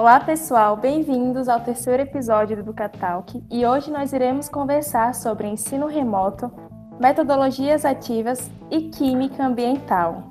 Olá 0.00 0.20
pessoal, 0.20 0.76
bem-vindos 0.76 1.48
ao 1.48 1.58
terceiro 1.58 2.00
episódio 2.00 2.54
do 2.54 2.62
Educatalk 2.62 3.42
e 3.50 3.66
hoje 3.66 3.90
nós 3.90 4.12
iremos 4.12 4.48
conversar 4.48 5.12
sobre 5.12 5.48
ensino 5.48 5.88
remoto, 5.88 6.52
metodologias 7.00 7.84
ativas 7.84 8.48
e 8.70 8.82
química 8.90 9.44
ambiental. 9.44 10.30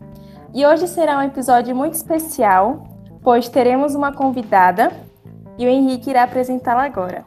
E 0.56 0.66
hoje 0.66 0.88
será 0.88 1.18
um 1.18 1.24
episódio 1.24 1.76
muito 1.76 1.96
especial, 1.96 2.88
pois 3.22 3.50
teremos 3.50 3.94
uma 3.94 4.14
convidada 4.14 4.90
e 5.58 5.66
o 5.66 5.70
Henrique 5.70 6.12
irá 6.12 6.24
apresentá-la 6.24 6.86
agora. 6.86 7.26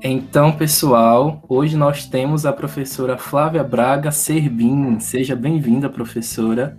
Então, 0.00 0.52
pessoal, 0.52 1.42
hoje 1.48 1.76
nós 1.76 2.06
temos 2.06 2.46
a 2.46 2.52
professora 2.52 3.18
Flávia 3.18 3.64
Braga 3.64 4.12
Serbin. 4.12 5.00
Seja 5.00 5.34
bem-vinda, 5.34 5.90
professora. 5.90 6.78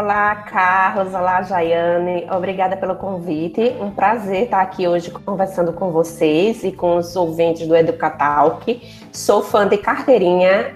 Olá, 0.00 0.34
Carlos. 0.34 1.12
Olá, 1.12 1.42
Jaiane. 1.42 2.26
Obrigada 2.34 2.74
pelo 2.74 2.94
convite. 2.94 3.76
Um 3.78 3.90
prazer 3.90 4.44
estar 4.44 4.62
aqui 4.62 4.88
hoje 4.88 5.10
conversando 5.10 5.74
com 5.74 5.92
vocês 5.92 6.64
e 6.64 6.72
com 6.72 6.96
os 6.96 7.14
ouvintes 7.14 7.68
do 7.68 7.76
Educatalk. 7.76 8.80
Sou 9.12 9.42
fã 9.42 9.68
de 9.68 9.76
carteirinha, 9.76 10.72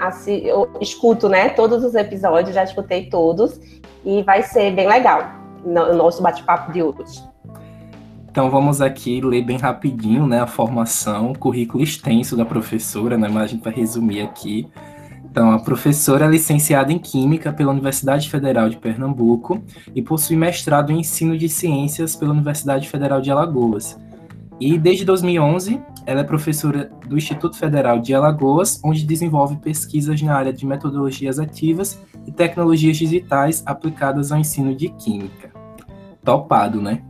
escuto 0.79 1.27
né, 1.27 1.49
todos 1.49 1.83
os 1.83 1.95
episódios, 1.95 2.55
já 2.55 2.65
escutei 2.65 3.07
todos, 3.07 3.59
e 4.05 4.23
vai 4.23 4.43
ser 4.43 4.73
bem 4.73 4.87
legal 4.87 5.25
o 5.65 5.95
nosso 5.95 6.23
bate-papo 6.23 6.71
de 6.71 6.83
hoje. 6.83 7.25
Então 8.31 8.51
vamos 8.51 8.83
aqui 8.83 9.23
ler 9.23 9.41
bem 9.41 9.57
rapidinho 9.57 10.27
né, 10.27 10.43
a 10.43 10.47
formação, 10.47 11.33
currículo 11.33 11.83
extenso 11.83 12.37
da 12.37 12.45
professora, 12.45 13.17
né, 13.17 13.27
mas 13.33 13.45
a 13.45 13.47
gente 13.47 13.65
vai 13.65 13.73
resumir 13.73 14.21
aqui. 14.21 14.69
Então, 15.35 15.51
a 15.51 15.59
professora 15.59 16.27
é 16.27 16.29
licenciada 16.29 16.93
em 16.93 16.99
Química 17.01 17.53
pela 17.53 17.73
Universidade 17.73 18.31
Federal 18.31 18.69
de 18.69 18.77
Pernambuco 18.77 19.61
e 19.93 20.01
possui 20.01 20.37
mestrado 20.37 20.93
em 20.93 21.01
Ensino 21.01 21.37
de 21.37 21.49
Ciências 21.49 22.15
pela 22.15 22.31
Universidade 22.31 22.89
Federal 22.89 23.21
de 23.21 23.33
Alagoas. 23.33 23.99
E 24.61 24.79
desde 24.79 25.05
2011, 25.05 25.83
ela 26.07 26.21
é 26.21 26.23
professora 26.23 26.89
do 27.09 27.17
Instituto 27.17 27.57
Federal 27.57 27.99
de 27.99 28.15
Alagoas, 28.15 28.81
onde 28.85 29.05
desenvolve 29.05 29.57
pesquisas 29.57 30.23
na 30.23 30.37
área 30.37 30.53
de 30.53 30.65
metodologias 30.65 31.41
ativas 31.41 32.01
e 32.25 32.31
tecnologias 32.31 32.97
digitais 32.97 33.61
aplicadas 33.67 34.31
ao 34.31 34.39
ensino 34.39 34.73
de 34.73 34.89
Química. 34.91 35.51
Topado, 36.23 36.81
né? 36.81 37.03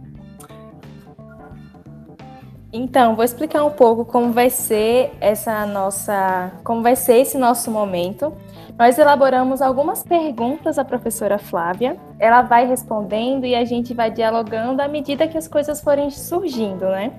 Então, 2.76 3.14
vou 3.14 3.24
explicar 3.24 3.64
um 3.64 3.70
pouco 3.70 4.04
como 4.04 4.32
vai 4.32 4.50
ser 4.50 5.12
essa 5.20 5.64
nossa, 5.64 6.50
como 6.64 6.82
vai 6.82 6.96
ser 6.96 7.18
esse 7.18 7.38
nosso 7.38 7.70
momento. 7.70 8.32
Nós 8.76 8.98
elaboramos 8.98 9.62
algumas 9.62 10.02
perguntas 10.02 10.76
à 10.76 10.84
professora 10.84 11.38
Flávia. 11.38 11.96
Ela 12.18 12.42
vai 12.42 12.66
respondendo 12.66 13.46
e 13.46 13.54
a 13.54 13.64
gente 13.64 13.94
vai 13.94 14.10
dialogando 14.10 14.82
à 14.82 14.88
medida 14.88 15.28
que 15.28 15.38
as 15.38 15.46
coisas 15.46 15.80
forem 15.80 16.10
surgindo, 16.10 16.86
né? 16.86 17.12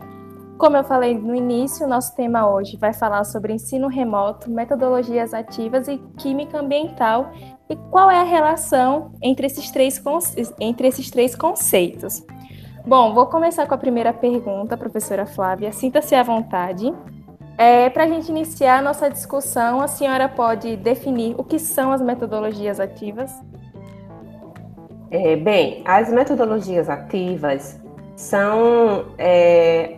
Como 0.57 0.75
eu 0.75 0.83
falei 0.83 1.17
no 1.17 1.33
início, 1.33 1.87
nosso 1.87 2.13
tema 2.17 2.53
hoje 2.53 2.75
vai 2.75 2.91
falar 2.91 3.23
sobre 3.23 3.53
ensino 3.53 3.87
remoto, 3.87 4.51
metodologias 4.51 5.33
ativas 5.33 5.87
e 5.87 5.97
química 6.17 6.59
ambiental 6.59 7.31
e 7.69 7.77
qual 7.89 8.11
é 8.11 8.19
a 8.19 8.23
relação 8.23 9.13
entre 9.21 9.47
esses 9.47 9.71
três, 9.71 10.03
entre 10.59 10.89
esses 10.89 11.09
três 11.09 11.33
conceitos. 11.33 12.21
Bom, 12.87 13.15
vou 13.15 13.25
começar 13.25 13.65
com 13.65 13.73
a 13.73 13.77
primeira 13.79 14.13
pergunta, 14.13 14.77
professora 14.77 15.25
Flávia. 15.25 15.71
Sinta-se 15.73 16.13
à 16.13 16.21
vontade. 16.21 16.93
É, 17.57 17.89
Para 17.89 18.03
a 18.03 18.07
gente 18.07 18.29
iniciar 18.29 18.77
a 18.77 18.81
nossa 18.81 19.09
discussão, 19.09 19.81
a 19.81 19.87
senhora 19.87 20.29
pode 20.29 20.75
definir 20.77 21.33
o 21.35 21.43
que 21.43 21.57
são 21.57 21.91
as 21.91 21.99
metodologias 21.99 22.79
ativas? 22.79 23.31
É, 25.09 25.35
bem, 25.35 25.81
as 25.83 26.11
metodologias 26.11 26.87
ativas 26.87 27.81
são 28.15 29.05
é, 29.17 29.97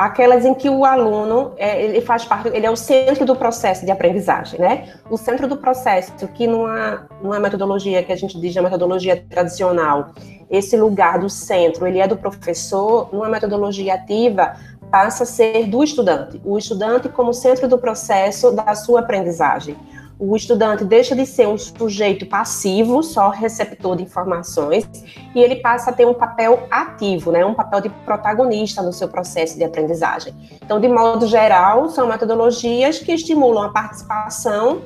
aquelas 0.00 0.46
em 0.46 0.54
que 0.54 0.70
o 0.70 0.82
aluno 0.82 1.52
é, 1.58 1.84
ele 1.84 2.00
faz 2.00 2.24
parte, 2.24 2.48
ele 2.48 2.64
é 2.64 2.70
o 2.70 2.76
centro 2.76 3.26
do 3.26 3.36
processo 3.36 3.84
de 3.84 3.90
aprendizagem, 3.90 4.58
né? 4.58 4.94
O 5.10 5.18
centro 5.18 5.46
do 5.46 5.58
processo, 5.58 6.26
que 6.28 6.46
numa, 6.46 7.06
numa 7.22 7.38
metodologia 7.38 8.02
que 8.02 8.10
a 8.10 8.16
gente 8.16 8.40
diz 8.40 8.56
a 8.56 8.62
metodologia 8.62 9.22
tradicional, 9.28 10.12
esse 10.50 10.74
lugar 10.74 11.18
do 11.18 11.28
centro, 11.28 11.86
ele 11.86 11.98
é 11.98 12.08
do 12.08 12.16
professor, 12.16 13.10
numa 13.12 13.28
metodologia 13.28 13.92
ativa, 13.92 14.56
passa 14.90 15.24
a 15.24 15.26
ser 15.26 15.66
do 15.66 15.84
estudante. 15.84 16.40
O 16.46 16.56
estudante 16.56 17.10
como 17.10 17.34
centro 17.34 17.68
do 17.68 17.76
processo 17.76 18.52
da 18.52 18.74
sua 18.74 19.00
aprendizagem. 19.00 19.76
O 20.20 20.36
estudante 20.36 20.84
deixa 20.84 21.16
de 21.16 21.24
ser 21.24 21.48
um 21.48 21.56
sujeito 21.56 22.26
passivo, 22.26 23.02
só 23.02 23.30
receptor 23.30 23.96
de 23.96 24.02
informações, 24.02 24.86
e 25.34 25.40
ele 25.40 25.56
passa 25.56 25.90
a 25.90 25.92
ter 25.92 26.06
um 26.06 26.12
papel 26.12 26.66
ativo, 26.70 27.32
né, 27.32 27.44
um 27.44 27.54
papel 27.54 27.80
de 27.80 27.88
protagonista 27.88 28.82
no 28.82 28.92
seu 28.92 29.08
processo 29.08 29.56
de 29.56 29.64
aprendizagem. 29.64 30.34
Então, 30.62 30.78
de 30.78 30.88
modo 30.88 31.26
geral, 31.26 31.88
são 31.88 32.06
metodologias 32.06 32.98
que 32.98 33.12
estimulam 33.12 33.64
a 33.64 33.68
participação 33.70 34.82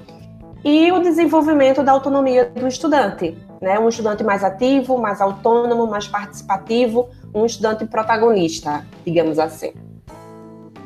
e 0.65 0.93
o 0.93 1.01
desenvolvimento 1.01 1.83
da 1.83 1.91
autonomia 1.91 2.47
do 2.47 2.69
estudante 2.69 3.37
né? 3.65 3.79
Um 3.79 3.89
estudante 3.89 4.23
mais 4.23 4.45
ativo, 4.45 4.99
mais 4.99 5.21
autônomo, 5.21 5.87
mais 5.87 6.07
participativo, 6.07 7.09
um 7.35 7.47
estudante 7.47 7.87
protagonista, 7.87 8.87
digamos 9.05 9.39
assim. 9.39 9.73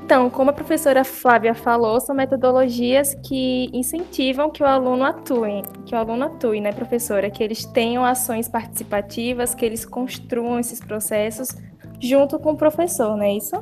Então, 0.09 0.31
como 0.31 0.49
a 0.49 0.55
professora 0.55 1.05
Flávia 1.05 1.55
falou, 1.55 2.01
são 2.01 2.17
metodologias 2.17 3.15
que 3.23 3.69
incentivam 3.75 4.49
que 4.49 4.63
o 4.63 4.67
aluno 4.67 5.05
atue, 5.05 5.61
que 5.85 5.95
o 5.95 5.99
aluno 5.99 6.25
atue, 6.25 6.63
né, 6.63 6.73
professora? 6.73 7.29
Que 7.29 7.45
eles 7.45 7.67
tenham 7.67 8.03
ações 8.03 8.49
participativas, 8.49 9.55
que 9.55 9.67
eles 9.67 9.85
construam 9.85 10.59
esses 10.59 10.81
processos 10.81 11.51
junto 12.01 12.39
com 12.39 12.53
o 12.53 12.57
professor, 12.57 13.19
não 13.19 13.23
é 13.23 13.35
isso? 13.35 13.55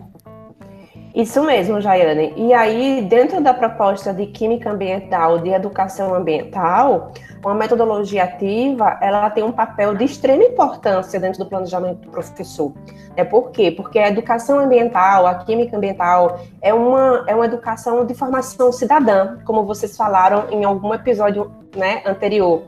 Isso 1.16 1.42
mesmo, 1.42 1.80
Jaiane. 1.80 2.34
E 2.36 2.52
aí, 2.52 3.00
dentro 3.00 3.40
da 3.40 3.54
proposta 3.54 4.12
de 4.12 4.26
química 4.26 4.70
ambiental, 4.70 5.38
de 5.38 5.48
educação 5.48 6.14
ambiental, 6.14 7.10
uma 7.42 7.54
metodologia 7.54 8.24
ativa, 8.24 8.98
ela 9.00 9.30
tem 9.30 9.42
um 9.42 9.50
papel 9.50 9.94
de 9.94 10.04
extrema 10.04 10.44
importância 10.44 11.18
dentro 11.18 11.38
do 11.38 11.46
planejamento 11.48 12.02
do 12.02 12.10
professor. 12.10 12.70
É 13.16 13.24
por 13.24 13.50
quê? 13.50 13.70
Porque 13.70 13.98
a 13.98 14.08
educação 14.08 14.58
ambiental, 14.58 15.26
a 15.26 15.36
química 15.36 15.74
ambiental, 15.74 16.38
é 16.60 16.74
uma, 16.74 17.24
é 17.26 17.34
uma 17.34 17.46
educação 17.46 18.04
de 18.04 18.12
formação 18.12 18.70
cidadã, 18.70 19.38
como 19.46 19.64
vocês 19.64 19.96
falaram 19.96 20.50
em 20.50 20.64
algum 20.64 20.92
episódio 20.92 21.50
né, 21.74 22.02
anterior 22.04 22.64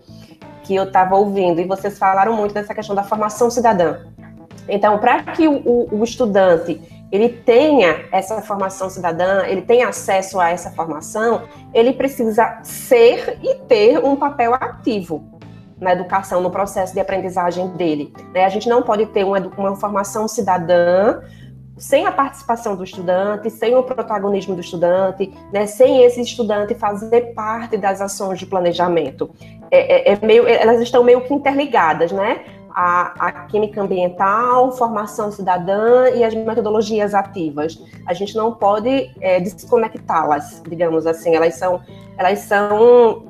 que 0.62 0.74
eu 0.74 0.84
estava 0.84 1.16
ouvindo, 1.16 1.60
e 1.60 1.66
vocês 1.66 1.98
falaram 1.98 2.34
muito 2.34 2.54
dessa 2.54 2.74
questão 2.74 2.96
da 2.96 3.04
formação 3.04 3.50
cidadã. 3.50 3.98
Então, 4.66 4.98
para 4.98 5.22
que 5.22 5.46
o, 5.46 5.56
o, 5.66 6.00
o 6.00 6.04
estudante 6.04 6.97
ele 7.10 7.28
tenha 7.28 8.04
essa 8.12 8.40
formação 8.42 8.90
cidadã, 8.90 9.44
ele 9.46 9.62
tenha 9.62 9.88
acesso 9.88 10.38
a 10.38 10.50
essa 10.50 10.70
formação, 10.70 11.42
ele 11.72 11.92
precisa 11.92 12.58
ser 12.62 13.38
e 13.42 13.54
ter 13.66 13.98
um 13.98 14.16
papel 14.16 14.54
ativo 14.54 15.24
na 15.80 15.92
educação, 15.92 16.40
no 16.40 16.50
processo 16.50 16.92
de 16.92 17.00
aprendizagem 17.00 17.68
dele. 17.68 18.12
Né? 18.34 18.44
A 18.44 18.48
gente 18.48 18.68
não 18.68 18.82
pode 18.82 19.06
ter 19.06 19.24
uma, 19.24 19.38
uma 19.38 19.76
formação 19.76 20.26
cidadã 20.26 21.20
sem 21.78 22.06
a 22.06 22.12
participação 22.12 22.74
do 22.74 22.82
estudante, 22.82 23.48
sem 23.50 23.76
o 23.76 23.82
protagonismo 23.82 24.54
do 24.54 24.60
estudante, 24.60 25.32
né, 25.52 25.64
sem 25.66 26.02
esse 26.02 26.20
estudante 26.20 26.74
fazer 26.74 27.32
parte 27.34 27.76
das 27.76 28.00
ações 28.00 28.38
de 28.38 28.46
planejamento. 28.46 29.30
É, 29.70 30.10
é, 30.10 30.14
é 30.14 30.26
meio, 30.26 30.46
elas 30.46 30.80
estão 30.80 31.04
meio 31.04 31.20
que 31.20 31.32
interligadas, 31.32 32.10
né? 32.10 32.40
A, 32.80 33.12
a, 33.26 33.32
química 33.46 33.82
ambiental, 33.82 34.70
formação 34.70 35.32
cidadã 35.32 36.10
e 36.10 36.22
as 36.22 36.32
metodologias 36.32 37.12
ativas. 37.12 37.76
A 38.06 38.14
gente 38.14 38.36
não 38.36 38.54
pode 38.54 39.10
é, 39.20 39.40
desconectá-las, 39.40 40.62
digamos 40.68 41.04
assim. 41.04 41.34
Elas 41.34 41.56
são, 41.56 41.80
elas 42.16 42.38
são 42.38 43.26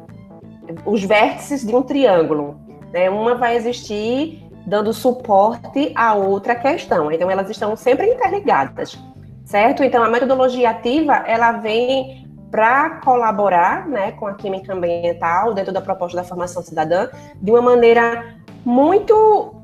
os 0.84 1.02
vértices 1.02 1.64
de 1.64 1.74
um 1.74 1.80
triângulo. 1.80 2.60
Né? 2.92 3.08
Uma 3.08 3.36
vai 3.36 3.56
existir 3.56 4.44
dando 4.66 4.92
suporte 4.92 5.92
à 5.94 6.12
outra 6.12 6.54
questão. 6.54 7.10
Então, 7.10 7.30
elas 7.30 7.48
estão 7.48 7.74
sempre 7.74 8.06
interligadas, 8.06 8.98
certo? 9.46 9.82
Então, 9.82 10.04
a 10.04 10.10
metodologia 10.10 10.68
ativa, 10.68 11.24
ela 11.26 11.52
vem 11.52 12.28
para 12.50 13.00
colaborar 13.00 13.88
né, 13.88 14.12
com 14.12 14.26
a 14.26 14.34
química 14.34 14.74
ambiental 14.74 15.54
dentro 15.54 15.72
da 15.72 15.80
proposta 15.80 16.18
da 16.18 16.24
formação 16.24 16.62
cidadã 16.62 17.08
de 17.40 17.50
uma 17.50 17.62
maneira 17.62 18.37
muito 18.68 19.54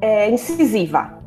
é, 0.00 0.30
incisiva. 0.30 1.20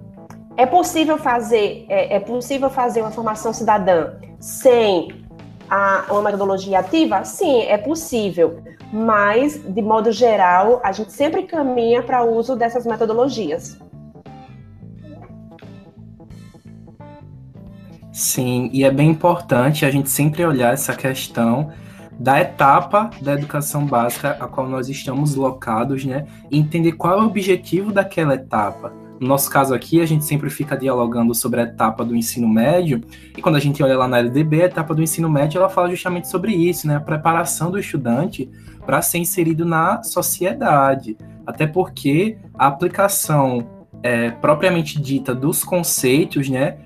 É 0.58 0.66
possível 0.66 1.20
fazer 1.20 1.86
é, 1.88 2.16
é, 2.16 2.20
possível 2.20 2.68
fazer 2.68 3.02
uma 3.02 3.12
formação 3.12 3.54
cidadã 3.54 4.16
sem 4.40 5.24
a, 5.70 6.06
uma 6.10 6.24
metodologia 6.24 6.80
ativa? 6.80 7.24
Sim, 7.24 7.62
é 7.62 7.78
possível. 7.78 8.60
Mas, 8.92 9.62
de 9.64 9.82
modo 9.84 10.12
geral, 10.12 10.82
a 10.84 10.92
gente 10.92 11.12
sempre 11.12 11.44
caminha 11.44 12.02
para 12.02 12.24
o 12.24 12.36
uso 12.36 12.56
dessas 12.56 12.88
metodologias. 12.88 13.80
Sim, 18.12 18.72
e 18.74 18.84
é 18.84 18.90
bem 18.90 19.12
importante 19.12 19.86
a 19.86 19.92
gente 19.92 20.10
sempre 20.10 20.44
olhar 20.44 20.74
essa 20.74 20.96
questão 20.96 21.72
da 22.20 22.40
etapa 22.40 23.10
da 23.22 23.34
educação 23.34 23.86
básica 23.86 24.38
a 24.40 24.48
qual 24.48 24.68
nós 24.68 24.90
estamos 24.90 25.36
locados, 25.36 26.06
né? 26.06 26.26
E 26.50 26.58
entender 26.58 26.94
qual 26.94 27.20
é 27.20 27.22
o 27.22 27.26
objetivo 27.26 27.92
daquela 27.92 28.36
etapa. 28.36 28.94
No 29.20 29.28
nosso 29.28 29.50
caso 29.50 29.74
aqui, 29.74 30.02
a 30.02 30.06
gente 30.06 30.26
sempre 30.26 30.50
fica 30.50 30.76
dialogando 30.76 31.34
sobre 31.34 31.62
a 31.62 31.64
etapa 31.64 32.04
do 32.04 32.16
ensino 32.16 32.48
médio, 32.48 33.02
e 33.38 33.42
quando 33.42 33.56
a 33.56 33.60
gente 33.60 33.82
olha 33.82 33.98
lá 33.98 34.08
na 34.08 34.20
LDB, 34.20 34.64
a 34.64 34.66
etapa 34.66 34.94
do 34.94 35.02
ensino 35.02 35.30
médio, 35.30 35.60
ela 35.60 35.70
fala 35.70 35.90
justamente 35.90 36.28
sobre 36.28 36.54
isso, 36.54 36.88
né? 36.88 36.98
A 36.98 37.00
preparação 37.00 37.72
do 37.72 37.80
estudante 37.80 38.50
para 38.86 39.02
ser 39.02 39.20
inserido 39.20 39.66
na 39.66 40.04
sociedade. 40.04 41.18
Até 41.46 41.66
porque 41.66 42.38
a 42.54 42.68
aplicação 42.68 43.66
é, 44.02 44.30
propriamente 44.30 45.02
dita 45.02 45.34
dos 45.34 45.64
conceitos, 45.64 46.50
né? 46.50 46.78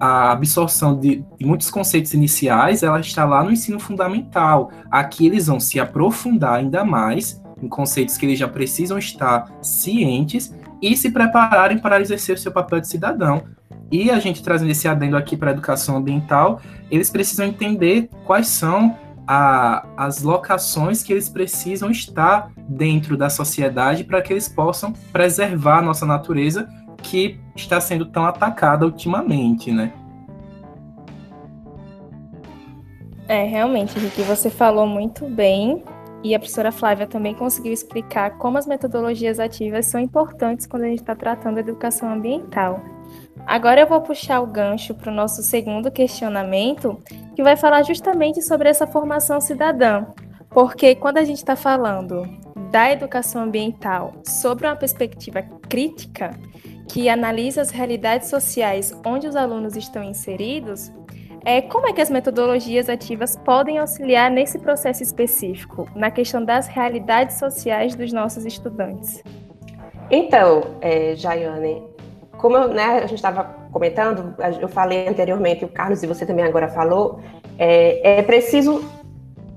A 0.00 0.32
absorção 0.32 0.98
de, 0.98 1.24
de 1.38 1.46
muitos 1.46 1.70
conceitos 1.70 2.14
iniciais, 2.14 2.82
ela 2.82 3.00
está 3.00 3.24
lá 3.24 3.42
no 3.42 3.52
ensino 3.52 3.78
fundamental. 3.78 4.70
Aqui 4.90 5.26
eles 5.26 5.46
vão 5.46 5.60
se 5.60 5.78
aprofundar 5.78 6.54
ainda 6.54 6.84
mais 6.84 7.42
em 7.62 7.68
conceitos 7.68 8.16
que 8.16 8.26
eles 8.26 8.38
já 8.38 8.48
precisam 8.48 8.98
estar 8.98 9.50
cientes 9.62 10.54
e 10.80 10.96
se 10.96 11.10
prepararem 11.10 11.78
para 11.78 12.00
exercer 12.00 12.36
o 12.36 12.38
seu 12.38 12.52
papel 12.52 12.80
de 12.80 12.88
cidadão. 12.88 13.44
E 13.90 14.10
a 14.10 14.18
gente 14.18 14.42
trazendo 14.42 14.70
esse 14.70 14.88
adendo 14.88 15.16
aqui 15.16 15.36
para 15.36 15.50
a 15.50 15.52
educação 15.52 15.96
ambiental, 15.96 16.60
eles 16.90 17.08
precisam 17.08 17.46
entender 17.46 18.10
quais 18.24 18.48
são 18.48 18.96
a, 19.26 19.86
as 19.96 20.22
locações 20.22 21.02
que 21.02 21.12
eles 21.12 21.28
precisam 21.28 21.90
estar 21.90 22.50
dentro 22.68 23.16
da 23.16 23.28
sociedade 23.28 24.04
para 24.04 24.22
que 24.22 24.32
eles 24.32 24.48
possam 24.48 24.92
preservar 25.12 25.78
a 25.78 25.82
nossa 25.82 26.06
natureza 26.06 26.68
que 27.06 27.38
está 27.54 27.80
sendo 27.80 28.06
tão 28.06 28.24
atacada 28.24 28.84
ultimamente, 28.84 29.70
né? 29.70 29.92
É, 33.28 33.44
realmente, 33.44 33.98
Ricky, 33.98 34.22
você 34.22 34.50
falou 34.50 34.86
muito 34.86 35.26
bem 35.26 35.82
e 36.22 36.34
a 36.34 36.38
professora 36.38 36.70
Flávia 36.70 37.06
também 37.06 37.34
conseguiu 37.34 37.72
explicar 37.72 38.38
como 38.38 38.58
as 38.58 38.66
metodologias 38.66 39.38
ativas 39.38 39.86
são 39.86 40.00
importantes 40.00 40.66
quando 40.66 40.84
a 40.84 40.88
gente 40.88 41.00
está 41.00 41.14
tratando 41.14 41.58
a 41.58 41.60
educação 41.60 42.12
ambiental. 42.12 42.80
Agora 43.46 43.80
eu 43.80 43.86
vou 43.86 44.00
puxar 44.00 44.40
o 44.40 44.46
gancho 44.46 44.94
para 44.94 45.10
o 45.10 45.14
nosso 45.14 45.42
segundo 45.42 45.90
questionamento, 45.90 47.00
que 47.34 47.42
vai 47.42 47.56
falar 47.56 47.82
justamente 47.84 48.42
sobre 48.42 48.68
essa 48.68 48.86
formação 48.86 49.40
cidadã. 49.40 50.06
Porque 50.50 50.94
quando 50.94 51.18
a 51.18 51.24
gente 51.24 51.38
está 51.38 51.54
falando 51.54 52.22
da 52.70 52.90
educação 52.90 53.42
ambiental 53.42 54.14
sobre 54.24 54.66
uma 54.66 54.76
perspectiva 54.76 55.42
crítica, 55.68 56.30
que 56.88 57.08
analisa 57.08 57.62
as 57.62 57.70
realidades 57.70 58.28
sociais 58.28 58.94
onde 59.04 59.26
os 59.26 59.36
alunos 59.36 59.76
estão 59.76 60.02
inseridos, 60.02 60.92
é, 61.44 61.60
como 61.62 61.88
é 61.88 61.92
que 61.92 62.00
as 62.00 62.10
metodologias 62.10 62.88
ativas 62.88 63.36
podem 63.36 63.78
auxiliar 63.78 64.30
nesse 64.30 64.58
processo 64.58 65.02
específico, 65.02 65.88
na 65.94 66.10
questão 66.10 66.44
das 66.44 66.66
realidades 66.66 67.38
sociais 67.38 67.94
dos 67.94 68.12
nossos 68.12 68.44
estudantes? 68.44 69.22
Então, 70.10 70.76
é, 70.80 71.14
Jaiane, 71.14 71.82
como 72.36 72.58
né, 72.66 72.98
a 72.98 73.06
gente 73.06 73.14
estava 73.14 73.44
comentando, 73.70 74.34
eu 74.60 74.68
falei 74.68 75.06
anteriormente, 75.08 75.64
o 75.64 75.68
Carlos 75.68 76.02
e 76.02 76.06
você 76.06 76.26
também 76.26 76.44
agora 76.44 76.68
falou, 76.68 77.20
é, 77.58 78.18
é 78.18 78.22
preciso 78.22 78.84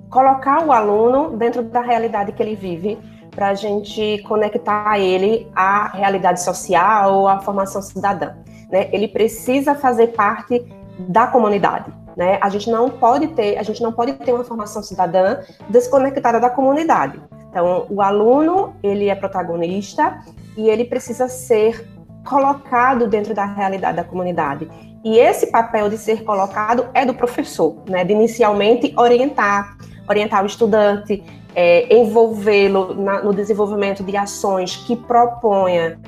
colocar 0.10 0.66
o 0.66 0.72
aluno 0.72 1.38
dentro 1.38 1.64
da 1.64 1.82
realidade 1.82 2.32
que 2.32 2.42
ele 2.42 2.56
vive 2.56 2.98
para 3.30 3.50
a 3.50 3.54
gente 3.54 4.22
conectar 4.28 5.00
ele 5.00 5.48
à 5.56 5.88
realidade 5.90 6.42
social, 6.42 7.28
à 7.28 7.40
formação 7.40 7.82
cidadã. 7.82 8.34
Né? 8.72 8.90
Ele 8.92 9.08
precisa 9.08 9.76
fazer 9.76 10.08
parte 10.08 10.66
da 11.00 11.28
comunidade. 11.28 11.92
Né? 12.16 12.38
A 12.42 12.50
gente 12.50 12.70
não 12.70 12.90
pode 12.90 13.28
ter, 13.30 13.58
a 13.58 13.64
gente 13.64 13.82
não 13.82 13.92
pode 13.92 14.14
ter 14.14 14.34
uma 14.34 14.44
formação 14.44 14.84
cidadã 14.84 15.40
desconectada 15.70 16.40
da 16.40 16.50
comunidade. 16.50 17.20
Então, 17.50 17.86
o 17.90 18.02
aluno 18.02 18.76
ele 18.84 19.10
é 19.10 19.16
protagonista 19.16 20.20
e 20.56 20.70
ele 20.70 20.86
precisa 20.86 21.28
ser 21.28 21.88
colocado 22.28 23.08
dentro 23.08 23.34
da 23.34 23.46
realidade 23.46 23.98
da 23.98 24.04
comunidade. 24.04 24.70
E 25.04 25.18
esse 25.18 25.48
papel 25.48 25.90
de 25.90 25.98
ser 25.98 26.24
colocado 26.24 26.88
é 26.94 27.06
do 27.06 27.14
professor, 27.14 27.78
né? 27.88 28.04
De 28.04 28.14
inicialmente 28.14 28.94
orientar, 28.98 29.78
orientar 30.08 30.44
o 30.44 30.46
estudante, 30.46 31.24
é, 31.56 31.94
envolvê-lo 31.94 32.94
no 33.24 33.34
desenvolvimento 33.34 34.04
de 34.04 34.16
ações 34.16 34.76
que 34.76 34.96
proponha 34.96 36.00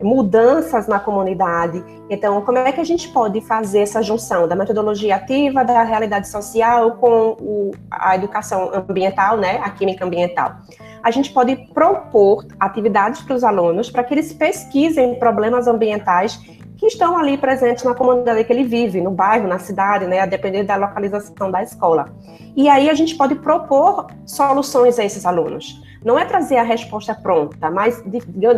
mudanças 0.00 0.86
na 0.86 0.98
comunidade. 0.98 1.82
Então, 2.08 2.40
como 2.42 2.58
é 2.58 2.72
que 2.72 2.80
a 2.80 2.84
gente 2.84 3.08
pode 3.08 3.40
fazer 3.40 3.80
essa 3.80 4.02
junção 4.02 4.46
da 4.46 4.54
metodologia 4.54 5.16
ativa, 5.16 5.64
da 5.64 5.82
realidade 5.82 6.28
social 6.28 6.92
com 6.92 7.36
o, 7.40 7.70
a 7.90 8.14
educação 8.14 8.70
ambiental, 8.72 9.36
né, 9.36 9.60
a 9.62 9.70
química 9.70 10.04
ambiental? 10.04 10.56
A 11.02 11.10
gente 11.10 11.32
pode 11.32 11.56
propor 11.72 12.44
atividades 12.58 13.22
para 13.22 13.34
os 13.34 13.44
alunos 13.44 13.90
para 13.90 14.02
que 14.04 14.14
eles 14.14 14.32
pesquisem 14.32 15.18
problemas 15.18 15.66
ambientais 15.66 16.40
que 16.78 16.86
estão 16.86 17.18
ali 17.18 17.36
presentes 17.36 17.82
na 17.82 17.92
comunidade 17.92 18.44
que 18.44 18.52
ele 18.52 18.62
vive, 18.62 19.00
no 19.00 19.10
bairro, 19.10 19.48
na 19.48 19.58
cidade, 19.58 20.06
né, 20.06 20.20
a 20.20 20.26
depender 20.26 20.62
da 20.62 20.76
localização 20.76 21.50
da 21.50 21.60
escola. 21.60 22.14
E 22.56 22.68
aí 22.68 22.88
a 22.88 22.94
gente 22.94 23.16
pode 23.16 23.34
propor 23.34 24.06
soluções 24.24 24.96
a 24.98 25.04
esses 25.04 25.26
alunos. 25.26 25.82
Não 26.04 26.16
é 26.16 26.24
trazer 26.24 26.56
a 26.56 26.62
resposta 26.62 27.12
pronta, 27.14 27.68
mas 27.68 28.02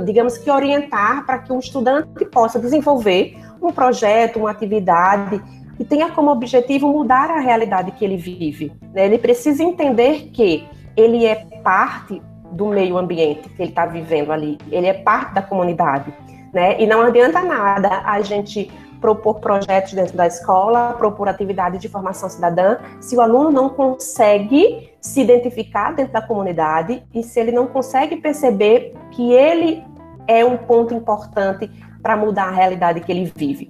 digamos 0.05 0.37
que 0.37 0.51
orientar 0.51 1.25
para 1.25 1.39
que 1.39 1.51
o 1.51 1.59
estudante 1.59 2.27
possa 2.27 2.59
desenvolver 2.59 3.39
um 3.63 3.73
projeto, 3.73 4.39
uma 4.39 4.51
atividade 4.51 5.43
que 5.79 5.85
tenha 5.85 6.11
como 6.11 6.31
objetivo 6.31 6.89
mudar 6.89 7.31
a 7.31 7.41
realidade 7.41 7.91
que 7.93 8.05
ele 8.05 8.19
vive. 8.19 8.71
Né? 8.93 9.07
Ele 9.07 9.17
precisa 9.17 9.63
entender 9.63 10.29
que 10.31 10.69
ele 10.95 11.25
é 11.25 11.37
parte 11.65 12.21
do 12.53 12.67
meio 12.67 12.99
ambiente 12.99 13.49
que 13.49 13.63
ele 13.63 13.71
está 13.71 13.87
vivendo 13.87 14.31
ali, 14.31 14.59
ele 14.71 14.87
é 14.87 14.93
parte 14.93 15.33
da 15.35 15.41
comunidade 15.41 16.13
né? 16.53 16.81
E 16.81 16.87
não 16.87 17.03
adianta 17.03 17.43
nada 17.43 18.03
a 18.05 18.21
gente 18.21 18.71
propor 19.01 19.41
projetos 19.41 19.95
dentro 19.95 20.17
da 20.17 20.27
escola, 20.27 20.95
propor 20.99 21.29
atividades 21.29 21.81
de 21.81 21.89
formação 21.89 22.29
cidadã, 22.29 22.77
se 23.01 23.17
o 23.17 23.21
aluno 23.21 23.51
não 23.51 23.71
consegue 23.71 24.91
se 25.01 25.23
identificar 25.23 25.95
dentro 25.95 26.13
da 26.13 26.21
comunidade 26.21 27.03
e 27.15 27.23
se 27.23 27.41
ele 27.41 27.51
não 27.51 27.67
consegue 27.67 28.17
perceber 28.17 28.95
que 29.11 29.33
ele 29.33 29.83
é 30.29 30.45
um 30.45 30.57
ponto 30.57 30.93
importante 30.93 31.71
para 32.03 32.17
mudar 32.17 32.45
a 32.45 32.51
realidade 32.51 33.01
que 33.01 33.11
ele 33.11 33.33
vive. 33.35 33.69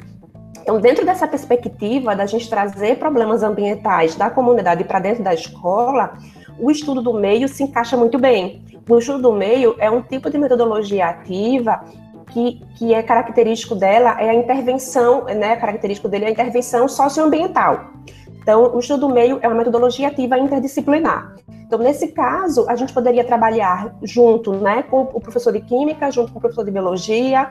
Então, 0.60 0.80
dentro 0.80 1.06
dessa 1.06 1.26
perspectiva 1.26 2.14
da 2.14 2.26
gente 2.26 2.48
trazer 2.50 2.98
problemas 2.98 3.42
ambientais 3.42 4.14
da 4.14 4.28
comunidade 4.28 4.84
para 4.84 4.98
dentro 4.98 5.22
da 5.22 5.32
escola, 5.32 6.18
o 6.58 6.70
estudo 6.70 7.00
do 7.00 7.14
meio 7.14 7.48
se 7.48 7.62
encaixa 7.62 7.96
muito 7.96 8.18
bem. 8.18 8.64
O 8.88 8.98
estudo 8.98 9.22
do 9.22 9.32
meio 9.32 9.76
é 9.78 9.90
um 9.90 10.02
tipo 10.02 10.28
de 10.28 10.36
metodologia 10.36 11.06
ativa 11.06 11.80
que, 12.30 12.60
que 12.76 12.94
é 12.94 13.02
característico 13.02 13.74
dela 13.74 14.20
é 14.20 14.30
a 14.30 14.34
intervenção, 14.34 15.24
né, 15.24 15.56
característico 15.56 16.08
dele 16.08 16.24
é 16.24 16.28
a 16.28 16.30
intervenção 16.30 16.88
socioambiental. 16.88 17.90
Então, 18.42 18.74
o 18.74 18.78
estudo 18.78 19.06
do 19.06 19.14
meio 19.14 19.38
é 19.42 19.48
uma 19.48 19.56
metodologia 19.56 20.08
ativa 20.08 20.38
interdisciplinar. 20.38 21.36
Então, 21.66 21.78
nesse 21.78 22.08
caso, 22.08 22.64
a 22.68 22.74
gente 22.74 22.92
poderia 22.92 23.22
trabalhar 23.22 23.94
junto 24.02 24.52
né, 24.54 24.82
com 24.82 25.02
o 25.02 25.20
professor 25.20 25.52
de 25.52 25.60
Química, 25.60 26.10
junto 26.10 26.32
com 26.32 26.38
o 26.38 26.40
professor 26.40 26.64
de 26.64 26.70
Biologia, 26.70 27.48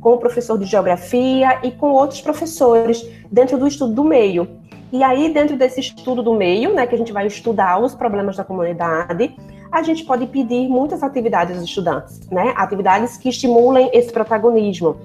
com 0.00 0.14
o 0.14 0.18
professor 0.18 0.58
de 0.58 0.64
Geografia 0.64 1.60
e 1.62 1.70
com 1.70 1.90
outros 1.90 2.20
professores 2.20 3.08
dentro 3.30 3.58
do 3.58 3.68
estudo 3.68 3.92
do 3.92 4.02
meio. 4.02 4.48
E 4.92 5.04
aí, 5.04 5.32
dentro 5.32 5.56
desse 5.56 5.78
estudo 5.78 6.20
do 6.20 6.34
meio, 6.34 6.74
né, 6.74 6.84
que 6.86 6.94
a 6.94 6.98
gente 6.98 7.12
vai 7.12 7.26
estudar 7.26 7.80
os 7.80 7.94
problemas 7.94 8.36
da 8.36 8.42
comunidade, 8.42 9.36
a 9.72 9.82
gente 9.82 10.04
pode 10.04 10.26
pedir 10.26 10.68
muitas 10.68 11.02
atividades 11.02 11.56
aos 11.56 11.64
estudantes, 11.64 12.20
né? 12.28 12.52
Atividades 12.56 13.16
que 13.16 13.28
estimulem 13.28 13.90
esse 13.92 14.12
protagonismo, 14.12 14.96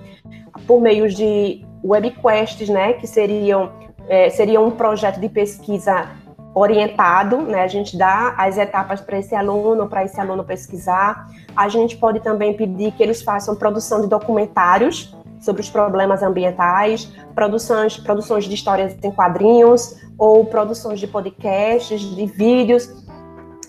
por 0.66 0.82
meio 0.82 1.08
de 1.10 1.64
webquests, 1.84 2.68
né? 2.70 2.94
Que 2.94 3.06
seriam, 3.06 3.72
é, 4.08 4.30
seriam 4.30 4.66
um 4.66 4.72
projeto 4.72 5.20
de 5.20 5.30
pesquisa 5.30 6.10
orientado, 6.54 7.42
né? 7.42 7.62
A 7.62 7.68
gente 7.68 7.98
dá 7.98 8.34
as 8.38 8.58
etapas 8.58 9.02
para 9.02 9.20
esse 9.20 9.36
aluno, 9.36 9.88
para 9.88 10.04
esse 10.04 10.20
aluno 10.20 10.44
pesquisar. 10.44 11.28
A 11.56 11.70
gente 11.70 11.98
pode 11.98 12.22
também 12.22 12.54
pedir 12.54 12.92
que 12.94 13.04
eles 13.04 13.22
façam 13.22 13.56
produção 13.56 14.02
de 14.02 14.08
documentários 14.08 15.16
sobre 15.40 15.62
os 15.62 15.70
problemas 15.70 16.24
ambientais, 16.24 17.12
produções, 17.36 17.98
produções 17.98 18.46
de 18.46 18.56
histórias 18.56 18.96
em 19.04 19.12
quadrinhos 19.12 20.02
ou 20.18 20.46
produções 20.46 21.00
de 21.00 21.08
podcasts, 21.08 22.02
de 22.02 22.26
vídeos 22.26 23.05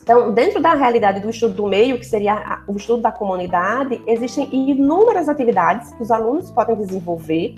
então, 0.06 0.30
dentro 0.30 0.62
da 0.62 0.72
realidade 0.72 1.18
do 1.18 1.28
estudo 1.28 1.54
do 1.54 1.66
meio, 1.66 1.98
que 1.98 2.06
seria 2.06 2.60
o 2.68 2.76
estudo 2.76 3.02
da 3.02 3.10
comunidade, 3.10 4.00
existem 4.06 4.48
inúmeras 4.52 5.28
atividades 5.28 5.92
que 5.94 6.00
os 6.00 6.12
alunos 6.12 6.48
podem 6.52 6.76
desenvolver, 6.76 7.56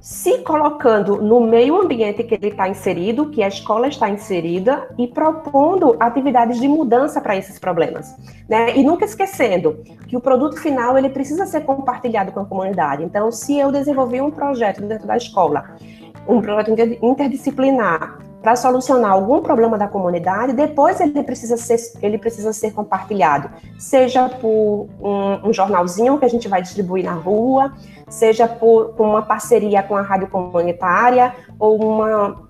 se 0.00 0.38
colocando 0.44 1.20
no 1.20 1.40
meio 1.40 1.74
ambiente 1.82 2.22
que 2.22 2.36
ele 2.36 2.50
está 2.50 2.68
inserido, 2.68 3.28
que 3.30 3.42
a 3.42 3.48
escola 3.48 3.88
está 3.88 4.08
inserida, 4.08 4.88
e 4.96 5.08
propondo 5.08 5.96
atividades 5.98 6.60
de 6.60 6.68
mudança 6.68 7.20
para 7.20 7.36
esses 7.36 7.58
problemas. 7.58 8.14
Né? 8.48 8.76
E 8.76 8.84
nunca 8.84 9.04
esquecendo 9.04 9.82
que 10.06 10.16
o 10.16 10.20
produto 10.20 10.60
final 10.60 10.96
ele 10.96 11.10
precisa 11.10 11.44
ser 11.44 11.62
compartilhado 11.62 12.30
com 12.30 12.38
a 12.38 12.44
comunidade. 12.44 13.02
Então, 13.02 13.32
se 13.32 13.58
eu 13.58 13.72
desenvolvi 13.72 14.20
um 14.20 14.30
projeto 14.30 14.80
dentro 14.82 15.08
da 15.08 15.16
escola, 15.16 15.76
um 16.28 16.40
projeto 16.40 16.70
interdisciplinar, 17.02 18.27
para 18.48 18.56
solucionar 18.56 19.10
algum 19.10 19.42
problema 19.42 19.76
da 19.76 19.86
comunidade, 19.86 20.54
depois 20.54 20.98
ele 21.02 21.22
precisa 21.22 21.58
ser, 21.58 21.76
ele 22.00 22.16
precisa 22.16 22.50
ser 22.50 22.72
compartilhado, 22.72 23.50
seja 23.78 24.26
por 24.26 24.88
um, 24.98 25.50
um 25.50 25.52
jornalzinho 25.52 26.16
que 26.16 26.24
a 26.24 26.28
gente 26.28 26.48
vai 26.48 26.62
distribuir 26.62 27.04
na 27.04 27.12
rua, 27.12 27.74
seja 28.08 28.48
por, 28.48 28.94
por 28.94 29.06
uma 29.06 29.20
parceria 29.20 29.82
com 29.82 29.94
a 29.94 30.00
rádio 30.00 30.28
comunitária 30.28 31.34
ou 31.58 31.76
uma 31.76 32.47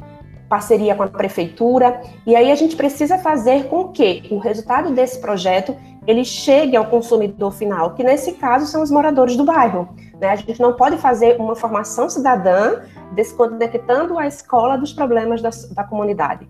parceria 0.49 0.95
com 0.95 1.03
a 1.03 1.09
prefeitura, 1.09 2.01
e 2.27 2.35
aí 2.35 2.51
a 2.51 2.55
gente 2.55 2.75
precisa 2.75 3.19
fazer 3.19 3.69
com 3.69 3.89
que 3.89 4.27
o 4.31 4.39
resultado 4.39 4.93
desse 4.93 5.21
projeto 5.21 5.77
ele 6.07 6.25
chegue 6.25 6.75
ao 6.75 6.87
consumidor 6.87 7.53
final, 7.53 7.95
que 7.95 8.03
nesse 8.03 8.33
caso 8.33 8.67
são 8.67 8.83
os 8.83 8.91
moradores 8.91 9.37
do 9.37 9.45
bairro. 9.45 9.89
Né? 10.19 10.29
A 10.31 10.37
gente 10.37 10.59
não 10.59 10.73
pode 10.73 10.97
fazer 10.97 11.37
uma 11.39 11.55
formação 11.55 12.09
cidadã 12.09 12.81
desconectando 13.13 14.19
a 14.19 14.27
escola 14.27 14.79
dos 14.79 14.93
problemas 14.93 15.43
da, 15.43 15.51
da 15.73 15.85
comunidade. 15.85 16.49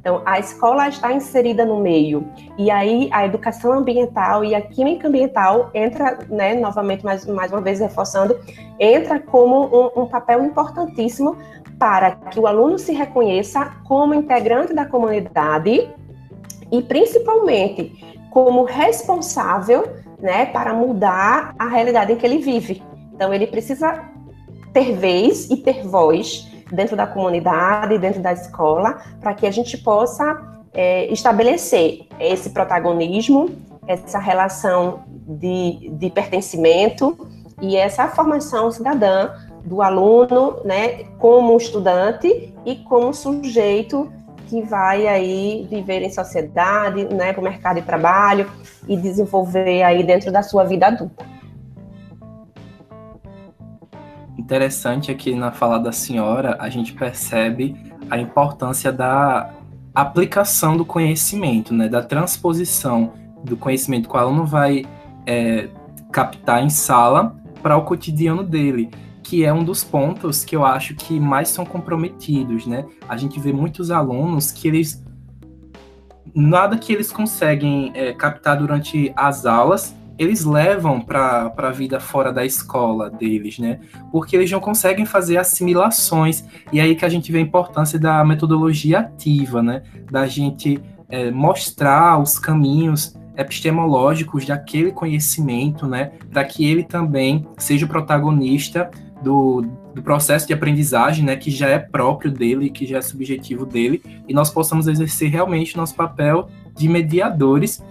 Então, 0.00 0.22
a 0.24 0.38
escola 0.38 0.88
está 0.88 1.12
inserida 1.12 1.66
no 1.66 1.78
meio, 1.78 2.26
e 2.56 2.70
aí 2.70 3.10
a 3.12 3.26
educação 3.26 3.72
ambiental 3.72 4.42
e 4.42 4.54
a 4.54 4.62
química 4.62 5.08
ambiental 5.08 5.70
entra, 5.74 6.20
né, 6.30 6.54
novamente, 6.54 7.04
mais, 7.04 7.26
mais 7.26 7.52
uma 7.52 7.60
vez 7.60 7.80
reforçando, 7.80 8.38
entra 8.78 9.20
como 9.20 9.66
um, 9.66 10.02
um 10.02 10.06
papel 10.06 10.42
importantíssimo 10.42 11.36
para 11.80 12.10
que 12.10 12.38
o 12.38 12.46
aluno 12.46 12.78
se 12.78 12.92
reconheça 12.92 13.72
como 13.88 14.12
integrante 14.12 14.74
da 14.74 14.84
comunidade 14.84 15.88
e, 16.70 16.82
principalmente, 16.82 18.20
como 18.30 18.64
responsável 18.64 19.88
né, 20.18 20.44
para 20.44 20.74
mudar 20.74 21.54
a 21.58 21.66
realidade 21.66 22.12
em 22.12 22.16
que 22.16 22.26
ele 22.26 22.36
vive. 22.36 22.82
Então, 23.14 23.32
ele 23.32 23.46
precisa 23.46 24.04
ter 24.74 24.94
vez 24.94 25.48
e 25.48 25.56
ter 25.56 25.82
voz 25.82 26.46
dentro 26.70 26.94
da 26.94 27.06
comunidade, 27.06 27.96
dentro 27.98 28.20
da 28.20 28.34
escola, 28.34 29.00
para 29.18 29.32
que 29.32 29.46
a 29.46 29.50
gente 29.50 29.78
possa 29.78 30.62
é, 30.74 31.10
estabelecer 31.10 32.06
esse 32.20 32.50
protagonismo, 32.50 33.48
essa 33.86 34.18
relação 34.18 35.02
de, 35.26 35.90
de 35.94 36.10
pertencimento 36.10 37.26
e 37.62 37.74
essa 37.74 38.06
formação 38.08 38.70
cidadã 38.70 39.30
do 39.70 39.80
aluno, 39.80 40.56
né, 40.64 41.04
como 41.16 41.56
estudante 41.56 42.52
e 42.66 42.74
como 42.74 43.14
sujeito 43.14 44.12
que 44.48 44.60
vai 44.62 45.06
aí 45.06 45.64
viver 45.70 46.02
em 46.02 46.10
sociedade, 46.10 47.04
né, 47.04 47.32
para 47.32 47.40
o 47.40 47.44
mercado 47.44 47.76
de 47.76 47.82
trabalho 47.82 48.50
e 48.88 48.96
desenvolver 48.96 49.84
aí 49.84 50.02
dentro 50.02 50.32
da 50.32 50.42
sua 50.42 50.64
vida 50.64 50.88
adulta. 50.88 51.24
Interessante 54.36 55.12
aqui 55.12 55.36
na 55.36 55.52
fala 55.52 55.78
da 55.78 55.92
senhora, 55.92 56.56
a 56.58 56.68
gente 56.68 56.92
percebe 56.92 57.76
a 58.10 58.18
importância 58.18 58.90
da 58.90 59.50
aplicação 59.94 60.76
do 60.76 60.84
conhecimento, 60.84 61.72
né, 61.72 61.88
da 61.88 62.02
transposição 62.02 63.12
do 63.44 63.56
conhecimento 63.56 64.08
que 64.08 64.16
o 64.16 64.18
aluno 64.18 64.44
vai 64.44 64.84
é, 65.24 65.68
captar 66.10 66.60
em 66.60 66.70
sala 66.70 67.36
para 67.62 67.76
o 67.76 67.84
cotidiano 67.84 68.42
dele 68.42 68.90
que 69.30 69.44
é 69.44 69.52
um 69.52 69.62
dos 69.62 69.84
pontos 69.84 70.44
que 70.44 70.56
eu 70.56 70.64
acho 70.64 70.92
que 70.96 71.20
mais 71.20 71.50
são 71.50 71.64
comprometidos, 71.64 72.66
né? 72.66 72.84
A 73.08 73.16
gente 73.16 73.38
vê 73.38 73.52
muitos 73.52 73.92
alunos 73.92 74.50
que 74.50 74.66
eles 74.66 75.04
nada 76.34 76.76
que 76.76 76.92
eles 76.92 77.12
conseguem 77.12 77.92
é, 77.94 78.12
captar 78.12 78.56
durante 78.56 79.12
as 79.14 79.46
aulas 79.46 79.94
eles 80.18 80.44
levam 80.44 81.00
para 81.00 81.52
a 81.56 81.70
vida 81.70 82.00
fora 82.00 82.32
da 82.32 82.44
escola 82.44 83.08
deles, 83.08 83.58
né? 83.60 83.78
Porque 84.10 84.36
eles 84.36 84.50
não 84.50 84.60
conseguem 84.60 85.06
fazer 85.06 85.38
assimilações. 85.38 86.44
E 86.72 86.80
aí 86.80 86.94
que 86.94 87.04
a 87.04 87.08
gente 87.08 87.32
vê 87.32 87.38
a 87.38 87.40
importância 87.40 87.98
da 87.98 88.22
metodologia 88.24 88.98
ativa, 88.98 89.62
né? 89.62 89.82
Da 90.10 90.26
gente 90.26 90.78
é, 91.08 91.30
mostrar 91.30 92.20
os 92.20 92.38
caminhos 92.38 93.16
epistemológicos 93.34 94.44
daquele 94.44 94.92
conhecimento, 94.92 95.86
né? 95.86 96.12
Para 96.30 96.44
que 96.44 96.68
ele 96.68 96.82
também 96.84 97.46
seja 97.56 97.86
o 97.86 97.88
protagonista 97.88 98.90
do, 99.22 99.62
do, 99.94 100.02
processo 100.02 100.46
de 100.46 100.52
aprendizagem, 100.52 101.24
né, 101.24 101.36
que 101.36 101.50
já 101.50 101.68
é 101.68 101.78
próprio 101.78 102.30
dele, 102.30 102.70
que 102.70 102.86
já 102.86 102.98
é 102.98 103.02
subjetivo 103.02 103.66
dele, 103.66 104.02
e 104.26 104.32
nós 104.32 104.50
possamos 104.50 104.86
exercer 104.86 105.30
realmente 105.30 105.76
nosso 105.76 105.94
papel 105.94 106.48
de 106.74 106.88
mediadores, 106.88 107.82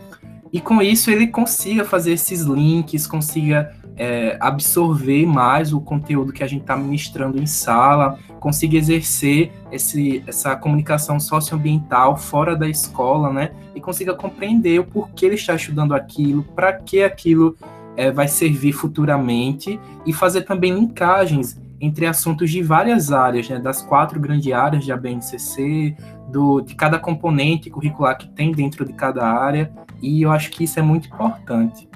e 0.51 0.59
com 0.59 0.81
isso 0.81 1.11
ele 1.11 1.27
consiga 1.27 1.85
fazer 1.85 2.13
esses 2.13 2.41
links, 2.41 3.05
consiga 3.05 3.71
é, 3.95 4.37
absorver 4.39 5.25
mais 5.25 5.73
o 5.73 5.79
conteúdo 5.79 6.33
que 6.33 6.43
a 6.43 6.47
gente 6.47 6.61
está 6.61 6.75
ministrando 6.75 7.39
em 7.39 7.45
sala, 7.45 8.17
consiga 8.39 8.77
exercer 8.77 9.51
esse, 9.71 10.23
essa 10.25 10.55
comunicação 10.55 11.19
socioambiental 11.19 12.17
fora 12.17 12.55
da 12.55 12.67
escola, 12.67 13.31
né, 13.31 13.51
e 13.75 13.81
consiga 13.81 14.15
compreender 14.15 14.79
o 14.79 14.85
porquê 14.85 15.25
ele 15.27 15.35
está 15.35 15.53
estudando 15.53 15.93
aquilo, 15.93 16.43
para 16.55 16.73
que 16.73 17.03
aquilo 17.03 17.55
é, 17.99 18.09
vai 18.09 18.29
servir 18.29 18.71
futuramente 18.71 19.77
e 20.05 20.13
fazer 20.13 20.43
também 20.43 20.73
linkagens 20.73 21.59
entre 21.81 22.05
assuntos 22.05 22.49
de 22.49 22.63
várias 22.63 23.11
áreas, 23.11 23.49
né, 23.49 23.59
das 23.59 23.81
quatro 23.81 24.17
grandes 24.17 24.53
áreas 24.53 24.85
de 24.85 24.91
ABNCC, 24.93 25.97
do, 26.29 26.61
de 26.61 26.75
cada 26.75 26.97
componente 26.97 27.69
curricular 27.69 28.17
que 28.17 28.29
tem 28.29 28.53
dentro 28.53 28.85
de 28.85 28.93
cada 28.93 29.25
área, 29.25 29.69
e 30.01 30.21
eu 30.21 30.31
acho 30.31 30.49
que 30.49 30.63
isso 30.63 30.79
é 30.79 30.81
muito 30.81 31.09
importante. 31.09 31.89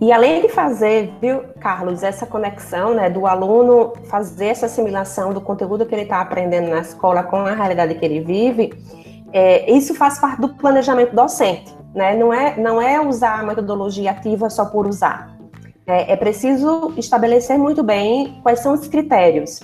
E 0.00 0.10
além 0.12 0.42
de 0.42 0.48
fazer, 0.48 1.12
viu, 1.20 1.44
Carlos, 1.60 2.02
essa 2.02 2.26
conexão 2.26 2.92
né, 2.92 3.08
do 3.08 3.24
aluno 3.24 3.92
fazer 4.10 4.46
essa 4.46 4.66
assimilação 4.66 5.32
do 5.32 5.40
conteúdo 5.40 5.86
que 5.86 5.94
ele 5.94 6.02
está 6.02 6.20
aprendendo 6.20 6.70
na 6.70 6.80
escola 6.80 7.22
com 7.22 7.36
a 7.36 7.54
realidade 7.54 7.94
que 7.94 8.04
ele 8.04 8.20
vive, 8.20 8.74
é, 9.36 9.70
isso 9.70 9.94
faz 9.94 10.18
parte 10.18 10.40
do 10.40 10.48
planejamento 10.48 11.14
docente. 11.14 11.76
Né? 11.94 12.16
Não, 12.16 12.32
é, 12.32 12.56
não 12.58 12.80
é 12.80 12.98
usar 12.98 13.40
a 13.40 13.42
metodologia 13.42 14.10
ativa 14.10 14.48
só 14.48 14.64
por 14.64 14.86
usar. 14.86 15.36
É, 15.86 16.12
é 16.12 16.16
preciso 16.16 16.94
estabelecer 16.96 17.58
muito 17.58 17.82
bem 17.82 18.40
quais 18.42 18.60
são 18.60 18.72
os 18.72 18.88
critérios. 18.88 19.60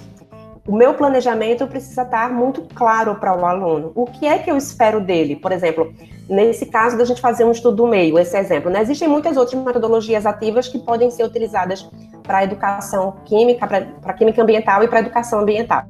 O 0.66 0.76
meu 0.76 0.94
planejamento 0.94 1.66
precisa 1.66 2.02
estar 2.02 2.32
muito 2.32 2.62
claro 2.74 3.16
para 3.16 3.36
o 3.36 3.44
aluno. 3.44 3.90
O 3.96 4.06
que 4.06 4.26
é 4.26 4.38
que 4.38 4.48
eu 4.48 4.56
espero 4.56 5.00
dele? 5.00 5.34
Por 5.34 5.50
exemplo, 5.50 5.92
nesse 6.28 6.66
caso 6.66 6.96
da 6.96 7.04
gente 7.04 7.20
fazer 7.20 7.44
um 7.44 7.50
estudo 7.50 7.78
do 7.78 7.86
meio, 7.86 8.16
esse 8.16 8.36
exemplo. 8.38 8.70
Né? 8.70 8.80
Existem 8.80 9.08
muitas 9.08 9.36
outras 9.36 9.60
metodologias 9.60 10.24
ativas 10.24 10.68
que 10.68 10.78
podem 10.78 11.10
ser 11.10 11.24
utilizadas 11.24 11.90
para 12.22 12.38
a 12.38 12.44
educação 12.44 13.16
química, 13.24 13.66
para 13.66 14.12
química 14.14 14.40
ambiental 14.40 14.84
e 14.84 14.88
para 14.88 14.98
a 14.98 15.02
educação 15.02 15.40
ambiental. 15.40 15.82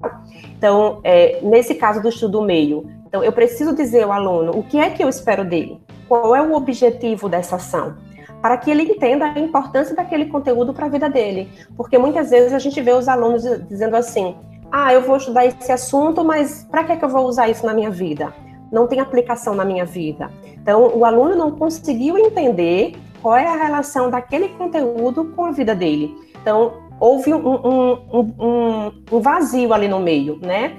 Então, 0.56 1.00
é, 1.04 1.38
nesse 1.42 1.74
caso 1.74 2.00
do 2.00 2.08
estudo 2.08 2.38
do 2.38 2.42
meio, 2.42 2.88
então 3.06 3.22
eu 3.22 3.32
preciso 3.32 3.74
dizer 3.74 4.04
ao 4.04 4.12
aluno 4.12 4.58
o 4.58 4.62
que 4.62 4.78
é 4.78 4.88
que 4.88 5.04
eu 5.04 5.08
espero 5.08 5.44
dele 5.44 5.78
qual 6.08 6.34
é 6.34 6.42
o 6.42 6.54
objetivo 6.54 7.28
dessa 7.28 7.56
ação, 7.56 7.96
para 8.40 8.56
que 8.56 8.70
ele 8.70 8.82
entenda 8.82 9.26
a 9.26 9.38
importância 9.38 9.94
daquele 9.94 10.26
conteúdo 10.26 10.74
para 10.74 10.86
a 10.86 10.88
vida 10.88 11.08
dele. 11.08 11.50
Porque 11.76 11.96
muitas 11.96 12.30
vezes 12.30 12.52
a 12.52 12.58
gente 12.58 12.80
vê 12.80 12.92
os 12.92 13.08
alunos 13.08 13.42
dizendo 13.68 13.96
assim: 13.96 14.34
ah, 14.72 14.90
eu 14.90 15.02
vou 15.02 15.18
estudar 15.18 15.44
esse 15.44 15.70
assunto, 15.70 16.24
mas 16.24 16.66
para 16.70 16.82
que, 16.82 16.92
é 16.92 16.96
que 16.96 17.04
eu 17.04 17.08
vou 17.10 17.26
usar 17.26 17.46
isso 17.50 17.66
na 17.66 17.74
minha 17.74 17.90
vida? 17.90 18.32
Não 18.72 18.86
tem 18.86 19.00
aplicação 19.00 19.54
na 19.54 19.66
minha 19.66 19.84
vida. 19.84 20.30
Então, 20.54 20.96
o 20.96 21.04
aluno 21.04 21.36
não 21.36 21.50
conseguiu 21.50 22.16
entender 22.16 22.94
qual 23.20 23.36
é 23.36 23.46
a 23.46 23.54
relação 23.54 24.08
daquele 24.08 24.48
conteúdo 24.48 25.26
com 25.36 25.44
a 25.44 25.52
vida 25.52 25.74
dele. 25.74 26.16
Então, 26.40 26.72
houve 26.98 27.34
um, 27.34 27.46
um, 27.46 27.98
um, 28.40 28.92
um 29.12 29.20
vazio 29.20 29.74
ali 29.74 29.88
no 29.88 30.00
meio, 30.00 30.38
né? 30.40 30.78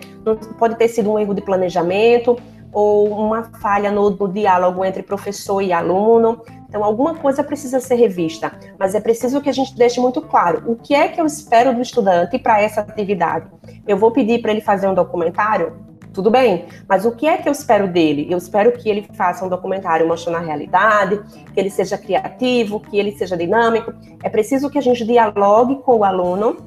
Pode 0.57 0.75
ter 0.75 0.87
sido 0.87 1.11
um 1.11 1.19
erro 1.19 1.35
de 1.35 1.41
planejamento, 1.41 2.35
ou 2.71 3.09
uma 3.09 3.43
falha 3.61 3.91
no, 3.91 4.09
no, 4.09 4.27
diálogo 4.27 4.83
entre 4.83 5.03
professor 5.03 5.61
e 5.61 5.71
aluno. 5.71 6.41
Então, 6.73 6.83
alguma 6.83 7.13
coisa 7.13 7.43
precisa 7.43 7.79
ser 7.79 7.93
revista, 7.93 8.51
mas 8.79 8.95
é 8.95 8.99
preciso 8.99 9.39
que 9.39 9.47
a 9.47 9.53
gente 9.53 9.75
deixe 9.75 10.01
muito 10.01 10.19
claro 10.19 10.63
o 10.65 10.75
que 10.75 10.95
é 10.95 11.07
que 11.07 11.21
eu 11.21 11.25
espero 11.27 11.71
do 11.71 11.79
estudante 11.79 12.39
para 12.39 12.59
essa 12.59 12.81
atividade. 12.81 13.45
Eu 13.87 13.95
vou 13.95 14.09
pedir 14.09 14.41
para 14.41 14.49
ele 14.49 14.59
fazer 14.59 14.87
um 14.87 14.95
documentário? 14.95 15.73
Tudo 16.11 16.31
bem, 16.31 16.65
mas 16.89 17.05
o 17.05 17.11
que 17.11 17.27
é 17.27 17.37
que 17.37 17.47
eu 17.47 17.51
espero 17.51 17.87
dele? 17.87 18.25
Eu 18.27 18.39
espero 18.39 18.71
que 18.71 18.89
ele 18.89 19.07
faça 19.13 19.45
um 19.45 19.49
documentário 19.49 20.07
mostrando 20.07 20.37
a 20.37 20.39
realidade, 20.39 21.21
que 21.53 21.59
ele 21.59 21.69
seja 21.69 21.95
criativo, 21.95 22.79
que 22.79 22.97
ele 22.97 23.11
seja 23.11 23.37
dinâmico. 23.37 23.93
É 24.23 24.29
preciso 24.29 24.67
que 24.67 24.79
a 24.79 24.81
gente 24.81 25.05
dialogue 25.05 25.75
com 25.83 25.97
o 25.97 26.03
aluno 26.03 26.57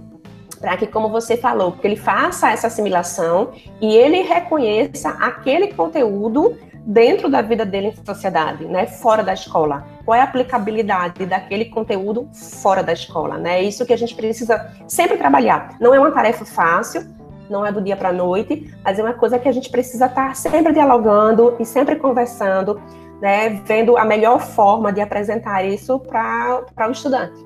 para 0.61 0.77
que, 0.77 0.87
como 0.87 1.09
você 1.09 1.37
falou, 1.37 1.73
que 1.73 1.85
ele 1.85 1.97
faça 1.97 2.53
essa 2.53 2.69
assimilação 2.69 3.51
e 3.81 3.97
ele 3.97 4.23
reconheça 4.23 5.09
aquele 5.11 5.75
conteúdo 5.75 6.57
dentro 6.87 7.29
da 7.29 7.43
vida 7.43 7.67
dele 7.67 7.89
em 7.89 8.05
sociedade, 8.05 8.65
né, 8.65 8.87
fora 8.87 9.25
da 9.25 9.35
escola. 9.35 9.85
Qual 10.05 10.15
é 10.15 10.21
a 10.21 10.25
aplicabilidade 10.25 11.27
daquele 11.27 11.65
conteúdo 11.65 12.29
fora 12.33 12.81
da 12.81 12.93
escola, 12.93 13.37
né? 13.37 13.59
É 13.59 13.63
isso 13.65 13.85
que 13.85 13.93
a 13.93 13.99
gente 13.99 14.15
precisa 14.15 14.73
sempre 14.87 15.17
trabalhar. 15.17 15.77
Não 15.81 15.93
é 15.93 15.99
uma 15.99 16.13
tarefa 16.13 16.45
fácil, 16.45 17.05
não 17.51 17.67
é 17.67 17.73
do 17.73 17.81
dia 17.83 17.97
para 17.97 18.11
a 18.11 18.13
noite, 18.13 18.73
mas 18.85 19.01
é 19.01 19.03
uma 19.03 19.15
coisa 19.15 19.37
que 19.37 19.49
a 19.49 19.53
gente 19.53 19.69
precisa 19.69 20.07
estar 20.07 20.37
sempre 20.37 20.73
dialogando 20.73 21.57
e 21.59 21.65
sempre 21.65 21.97
conversando, 21.97 22.81
né, 23.21 23.49
vendo 23.65 23.97
a 23.97 24.05
melhor 24.05 24.41
forma 24.41 24.93
de 24.93 25.01
apresentar 25.01 25.65
isso 25.65 25.99
para 25.99 26.89
o 26.89 26.91
estudante. 26.93 27.45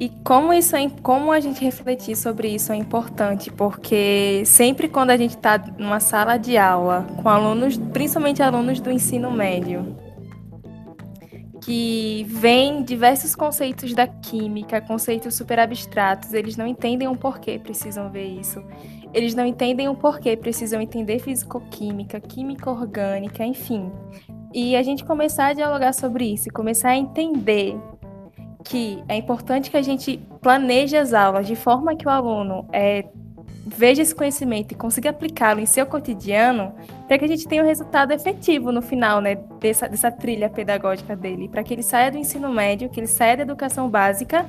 E 0.00 0.08
como 0.22 0.52
isso 0.52 0.76
é, 0.76 0.88
como 1.02 1.32
a 1.32 1.40
gente 1.40 1.64
refletir 1.64 2.16
sobre 2.16 2.48
isso 2.48 2.72
é 2.72 2.76
importante, 2.76 3.50
porque 3.50 4.44
sempre 4.46 4.88
quando 4.88 5.10
a 5.10 5.16
gente 5.16 5.36
está 5.36 5.58
numa 5.76 5.98
sala 5.98 6.36
de 6.36 6.56
aula 6.56 7.04
com 7.20 7.28
alunos, 7.28 7.76
principalmente 7.76 8.40
alunos 8.40 8.78
do 8.78 8.92
ensino 8.92 9.28
médio, 9.32 9.96
que 11.68 12.24
vêm 12.28 12.84
diversos 12.84 13.34
conceitos 13.34 13.92
da 13.92 14.06
química, 14.06 14.80
conceitos 14.80 15.34
super 15.34 15.58
abstratos, 15.58 16.32
eles 16.32 16.56
não 16.56 16.66
entendem 16.66 17.08
o 17.08 17.16
porquê 17.16 17.58
precisam 17.58 18.08
ver 18.08 18.24
isso. 18.24 18.62
Eles 19.12 19.34
não 19.34 19.44
entendem 19.44 19.88
o 19.88 19.96
porquê 19.96 20.36
precisam 20.36 20.80
entender 20.80 21.18
fisicoquímica, 21.18 22.20
química 22.20 22.70
orgânica, 22.70 23.44
enfim. 23.44 23.90
E 24.54 24.76
a 24.76 24.82
gente 24.82 25.04
começar 25.04 25.48
a 25.48 25.52
dialogar 25.52 25.92
sobre 25.92 26.32
isso 26.32 26.48
começar 26.50 26.90
a 26.90 26.96
entender 26.96 27.76
que 28.68 29.02
é 29.08 29.16
importante 29.16 29.70
que 29.70 29.76
a 29.78 29.82
gente 29.82 30.20
planeje 30.42 30.96
as 30.96 31.14
aulas 31.14 31.46
de 31.46 31.56
forma 31.56 31.96
que 31.96 32.06
o 32.06 32.10
aluno 32.10 32.68
é, 32.70 33.06
veja 33.66 34.02
esse 34.02 34.14
conhecimento 34.14 34.72
e 34.72 34.74
consiga 34.74 35.08
aplicá-lo 35.08 35.58
em 35.58 35.64
seu 35.64 35.86
cotidiano, 35.86 36.74
para 37.06 37.18
que 37.18 37.24
a 37.24 37.28
gente 37.28 37.48
tenha 37.48 37.62
um 37.62 37.66
resultado 37.66 38.12
efetivo 38.12 38.70
no 38.70 38.82
final 38.82 39.22
né, 39.22 39.36
dessa, 39.58 39.88
dessa 39.88 40.10
trilha 40.10 40.50
pedagógica 40.50 41.16
dele, 41.16 41.48
para 41.48 41.62
que 41.62 41.72
ele 41.72 41.82
saia 41.82 42.10
do 42.10 42.18
ensino 42.18 42.50
médio, 42.50 42.90
que 42.90 43.00
ele 43.00 43.06
saia 43.06 43.38
da 43.38 43.42
educação 43.42 43.88
básica, 43.88 44.44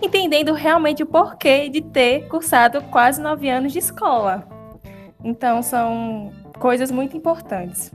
entendendo 0.00 0.54
realmente 0.54 1.02
o 1.02 1.06
porquê 1.06 1.68
de 1.68 1.82
ter 1.82 2.26
cursado 2.28 2.82
quase 2.84 3.20
nove 3.20 3.50
anos 3.50 3.70
de 3.70 3.80
escola. 3.80 4.48
Então, 5.22 5.62
são 5.62 6.32
coisas 6.58 6.90
muito 6.90 7.14
importantes. 7.14 7.92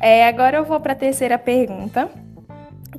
É, 0.00 0.28
agora 0.28 0.58
eu 0.58 0.64
vou 0.64 0.78
para 0.78 0.92
a 0.92 0.96
terceira 0.96 1.36
pergunta, 1.36 2.08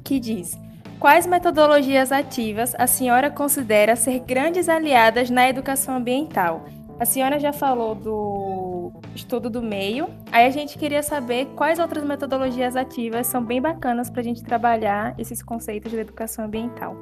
que 0.04 0.20
diz: 0.20 0.58
Quais 1.00 1.26
metodologias 1.26 2.12
ativas 2.12 2.76
a 2.78 2.86
senhora 2.86 3.32
considera 3.32 3.96
ser 3.96 4.20
grandes 4.20 4.68
aliadas 4.68 5.30
na 5.30 5.48
educação 5.48 5.96
ambiental? 5.96 6.66
A 7.00 7.06
senhora 7.06 7.40
já 7.40 7.54
falou 7.54 7.96
do 7.96 8.92
estudo 9.16 9.50
do 9.50 9.62
meio, 9.62 10.10
aí 10.30 10.46
a 10.46 10.50
gente 10.50 10.78
queria 10.78 11.02
saber 11.02 11.46
quais 11.56 11.80
outras 11.80 12.04
metodologias 12.04 12.76
ativas 12.76 13.28
são 13.28 13.42
bem 13.42 13.62
bacanas 13.62 14.10
para 14.10 14.20
a 14.20 14.24
gente 14.26 14.44
trabalhar 14.44 15.16
esses 15.18 15.42
conceitos 15.42 15.90
de 15.90 16.00
educação 16.00 16.44
ambiental. 16.44 16.98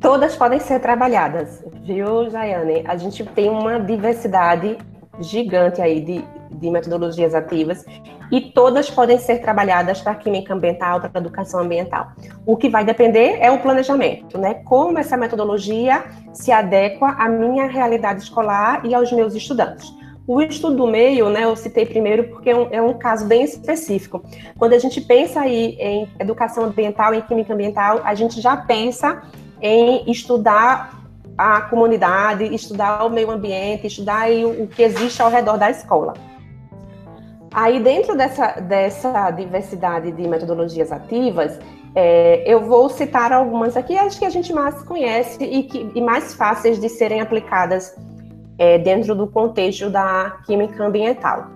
Todas 0.00 0.36
podem 0.36 0.60
ser 0.60 0.78
trabalhadas, 0.78 1.64
viu, 1.82 2.30
Jaiane? 2.30 2.84
A 2.86 2.96
gente 2.96 3.24
tem 3.24 3.50
uma 3.50 3.80
diversidade 3.80 4.78
gigante 5.18 5.82
aí 5.82 6.00
de, 6.00 6.24
de 6.58 6.70
metodologias 6.70 7.34
ativas 7.34 7.84
e 8.30 8.40
todas 8.40 8.90
podem 8.90 9.18
ser 9.18 9.40
trabalhadas 9.40 10.00
para 10.00 10.14
química 10.14 10.52
ambiental, 10.52 11.00
para 11.00 11.20
educação 11.20 11.60
ambiental. 11.60 12.08
O 12.44 12.56
que 12.56 12.68
vai 12.68 12.84
depender 12.84 13.38
é 13.40 13.50
o 13.50 13.58
planejamento, 13.58 14.38
né? 14.38 14.54
Como 14.64 14.98
essa 14.98 15.16
metodologia 15.16 16.04
se 16.32 16.52
adequa 16.52 17.08
à 17.18 17.28
minha 17.28 17.66
realidade 17.66 18.22
escolar 18.22 18.84
e 18.84 18.94
aos 18.94 19.10
meus 19.12 19.34
estudantes. 19.34 19.92
O 20.26 20.42
estudo 20.42 20.76
do 20.76 20.86
meio, 20.86 21.30
né, 21.30 21.44
eu 21.44 21.56
citei 21.56 21.86
primeiro 21.86 22.24
porque 22.24 22.50
é 22.50 22.54
um, 22.54 22.68
é 22.70 22.82
um, 22.82 22.92
caso 22.92 23.24
bem 23.24 23.42
específico. 23.44 24.22
Quando 24.58 24.74
a 24.74 24.78
gente 24.78 25.00
pensa 25.00 25.40
aí 25.40 25.74
em 25.80 26.06
educação 26.18 26.64
ambiental, 26.64 27.14
em 27.14 27.22
química 27.22 27.54
ambiental, 27.54 28.02
a 28.04 28.14
gente 28.14 28.38
já 28.38 28.54
pensa 28.54 29.22
em 29.58 30.04
estudar 30.10 30.98
a 31.36 31.62
comunidade, 31.62 32.44
estudar 32.54 33.06
o 33.06 33.10
meio 33.10 33.30
ambiente, 33.30 33.86
estudar 33.86 34.28
o, 34.30 34.64
o 34.64 34.66
que 34.66 34.82
existe 34.82 35.22
ao 35.22 35.30
redor 35.30 35.56
da 35.56 35.70
escola. 35.70 36.12
Aí, 37.52 37.80
dentro 37.80 38.16
dessa, 38.16 38.60
dessa 38.60 39.30
diversidade 39.30 40.12
de 40.12 40.28
metodologias 40.28 40.92
ativas, 40.92 41.58
é, 41.94 42.42
eu 42.46 42.60
vou 42.60 42.88
citar 42.88 43.32
algumas 43.32 43.76
aqui, 43.76 43.96
acho 43.96 44.18
que 44.18 44.24
a 44.24 44.30
gente 44.30 44.52
mais 44.52 44.82
conhece 44.82 45.42
e, 45.42 45.62
que, 45.62 45.90
e 45.94 46.00
mais 46.00 46.34
fáceis 46.34 46.78
de 46.78 46.88
serem 46.88 47.20
aplicadas 47.20 47.96
é, 48.58 48.78
dentro 48.78 49.14
do 49.14 49.26
contexto 49.26 49.88
da 49.88 50.38
química 50.46 50.84
ambiental. 50.84 51.46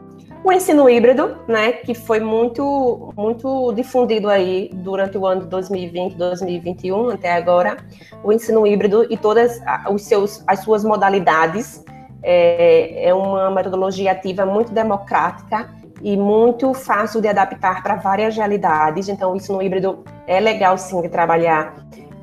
O 0.44 0.50
ensino 0.50 0.90
híbrido, 0.90 1.36
né, 1.46 1.70
que 1.70 1.94
foi 1.94 2.18
muito, 2.18 3.12
muito 3.16 3.72
difundido 3.72 4.28
aí 4.28 4.70
durante 4.74 5.16
o 5.16 5.24
ano 5.24 5.42
de 5.42 5.46
2020, 5.46 6.16
2021 6.16 7.10
até 7.10 7.32
agora, 7.34 7.76
o 8.24 8.32
ensino 8.32 8.66
híbrido 8.66 9.06
e 9.08 9.16
todas 9.16 9.60
os 9.88 10.02
seus, 10.02 10.42
as 10.48 10.60
suas 10.60 10.82
modalidades 10.82 11.84
é, 12.24 13.08
é 13.08 13.14
uma 13.14 13.52
metodologia 13.52 14.10
ativa 14.10 14.44
muito 14.44 14.72
democrática 14.72 15.68
e 16.02 16.16
muito 16.16 16.74
fácil 16.74 17.20
de 17.20 17.28
adaptar 17.28 17.82
para 17.82 17.94
várias 17.94 18.36
realidades. 18.36 19.08
Então, 19.08 19.32
o 19.32 19.36
ensino 19.36 19.62
híbrido 19.62 20.04
é 20.26 20.40
legal 20.40 20.76
sim 20.76 21.00
de 21.00 21.08
trabalhar 21.08 21.74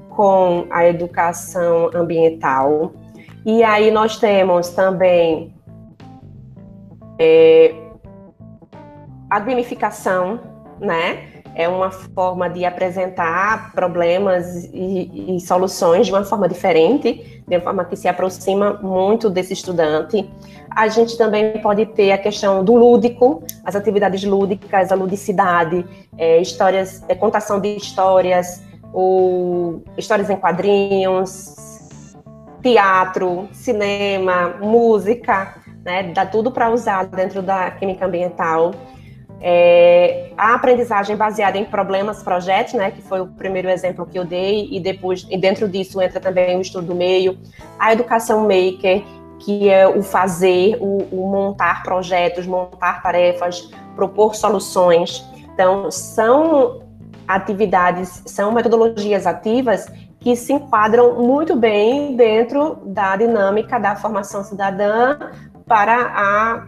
com 0.09 0.67
a 0.69 0.85
educação 0.85 1.89
ambiental. 1.95 2.91
E 3.45 3.63
aí 3.63 3.89
nós 3.89 4.17
temos 4.17 4.69
também 4.69 5.53
é, 7.17 7.73
a 9.29 9.39
gamificação, 9.39 10.39
né? 10.79 11.27
É 11.55 11.67
uma 11.67 11.91
forma 11.91 12.49
de 12.49 12.63
apresentar 12.65 13.71
problemas 13.73 14.65
e, 14.73 15.35
e, 15.35 15.39
soluções 15.41 16.05
de 16.05 16.11
uma 16.13 16.23
forma 16.23 16.47
diferente, 16.47 17.43
de 17.47 17.55
uma 17.55 17.61
forma 17.61 17.85
que 17.85 17.95
se 17.95 18.07
aproxima 18.07 18.73
muito 18.81 19.29
desse 19.29 19.53
estudante. 19.53 20.29
A 20.71 20.88
gente 20.88 21.17
também 21.17 21.60
pode 21.62 21.86
ter 21.88 22.12
a 22.12 22.17
questão 22.17 22.63
do 22.63 22.75
lúdico, 22.75 23.43
as 23.63 23.75
atividades 23.75 24.23
lúdicas, 24.23 24.91
a 24.91 24.95
ludicidade, 24.95 25.86
é, 26.17 26.39
histórias, 26.39 27.03
é, 27.08 27.15
contação 27.15 27.60
de 27.60 27.75
histórias, 27.75 28.62
ou 28.93 29.84
histórias 29.97 30.29
em 30.29 30.36
quadrinhos, 30.36 31.55
teatro, 32.62 33.47
cinema, 33.51 34.55
música, 34.62 35.55
né? 35.84 36.12
Dá 36.13 36.25
tudo 36.25 36.51
para 36.51 36.69
usar 36.69 37.05
dentro 37.05 37.41
da 37.41 37.71
química 37.71 38.05
ambiental. 38.05 38.71
É, 39.41 40.32
a 40.38 40.53
aprendizagem 40.53 41.15
baseada 41.15 41.58
em 41.58 41.63
problemas 41.63 42.21
projetos, 42.21 42.73
né, 42.73 42.91
que 42.91 43.01
foi 43.01 43.21
o 43.21 43.27
primeiro 43.27 43.69
exemplo 43.69 44.05
que 44.05 44.19
eu 44.19 44.25
dei, 44.25 44.67
e 44.69 44.82
depois, 44.82 45.25
e 45.29 45.38
dentro 45.38 45.65
disso 45.69 46.01
entra 46.01 46.19
também 46.19 46.58
o 46.58 46.62
estudo 46.62 46.88
do 46.88 46.95
meio, 46.95 47.38
a 47.79 47.93
educação 47.93 48.41
maker, 48.41 49.01
que 49.39 49.69
é 49.69 49.88
o 49.88 50.04
fazer, 50.04 50.78
o, 50.80 50.97
o 51.12 51.32
montar 51.32 51.84
projetos, 51.84 52.45
montar 52.45 53.02
tarefas, 53.02 53.69
propor 53.95 54.36
soluções. 54.36 55.25
Então, 55.54 55.89
são 55.89 56.82
atividades, 57.28 58.21
são 58.25 58.52
metodologias 58.52 59.25
ativas 59.25 59.88
que 60.19 60.36
se 60.36 60.54
enquadram 60.54 61.15
muito 61.21 61.56
bem 61.56 62.15
dentro 62.15 62.78
da 62.86 63.15
dinâmica 63.15 63.80
da 63.80 63.95
formação 63.95 64.43
cidadã 64.43 65.17
para 65.65 65.95
a 65.95 66.67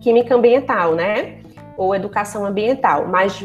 química 0.00 0.34
ambiental, 0.34 0.94
né? 0.94 1.42
ou 1.76 1.94
educação 1.94 2.44
ambiental, 2.44 3.06
mas 3.08 3.44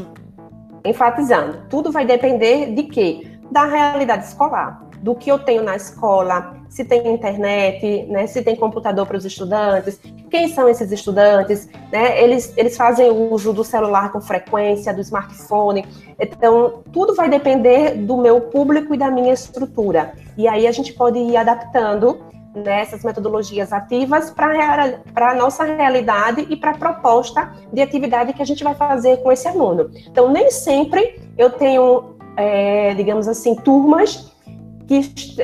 enfatizando, 0.85 1.65
tudo 1.69 1.91
vai 1.91 2.05
depender 2.05 2.73
de 2.73 2.83
quê? 2.83 3.39
Da 3.51 3.65
realidade 3.65 4.25
escolar, 4.25 4.86
do 5.01 5.15
que 5.15 5.31
eu 5.31 5.39
tenho 5.39 5.63
na 5.63 5.75
escola, 5.75 6.57
se 6.69 6.83
tem 6.83 7.07
internet, 7.13 8.05
né, 8.07 8.27
se 8.27 8.41
tem 8.41 8.55
computador 8.55 9.05
para 9.05 9.17
os 9.17 9.25
estudantes, 9.25 9.99
quem 10.29 10.49
são 10.49 10.67
esses 10.67 10.91
estudantes, 10.91 11.69
né, 11.91 12.21
eles, 12.21 12.53
eles 12.57 12.75
fazem 12.75 13.09
uso 13.09 13.53
do 13.53 13.63
celular 13.63 14.11
com 14.11 14.21
frequência, 14.21 14.93
do 14.93 15.01
smartphone, 15.01 15.85
então 16.19 16.83
tudo 16.91 17.15
vai 17.15 17.29
depender 17.29 17.95
do 17.95 18.17
meu 18.17 18.41
público 18.41 18.93
e 18.93 18.97
da 18.97 19.09
minha 19.09 19.33
estrutura, 19.33 20.13
e 20.37 20.47
aí 20.47 20.67
a 20.67 20.71
gente 20.71 20.93
pode 20.93 21.17
ir 21.19 21.37
adaptando 21.37 22.19
nessas 22.63 23.03
metodologias 23.03 23.71
ativas 23.71 24.31
para 24.31 25.01
a 25.15 25.33
nossa 25.35 25.63
realidade 25.63 26.45
e 26.49 26.55
para 26.55 26.71
a 26.71 26.77
proposta 26.77 27.51
de 27.71 27.81
atividade 27.81 28.33
que 28.33 28.41
a 28.41 28.45
gente 28.45 28.63
vai 28.63 28.73
fazer 28.73 29.17
com 29.17 29.31
esse 29.31 29.47
aluno. 29.47 29.91
Então, 30.07 30.31
nem 30.31 30.49
sempre 30.49 31.21
eu 31.37 31.51
tenho, 31.51 32.15
é, 32.35 32.93
digamos 32.95 33.27
assim, 33.27 33.55
turmas 33.55 34.31
que, 34.87 35.01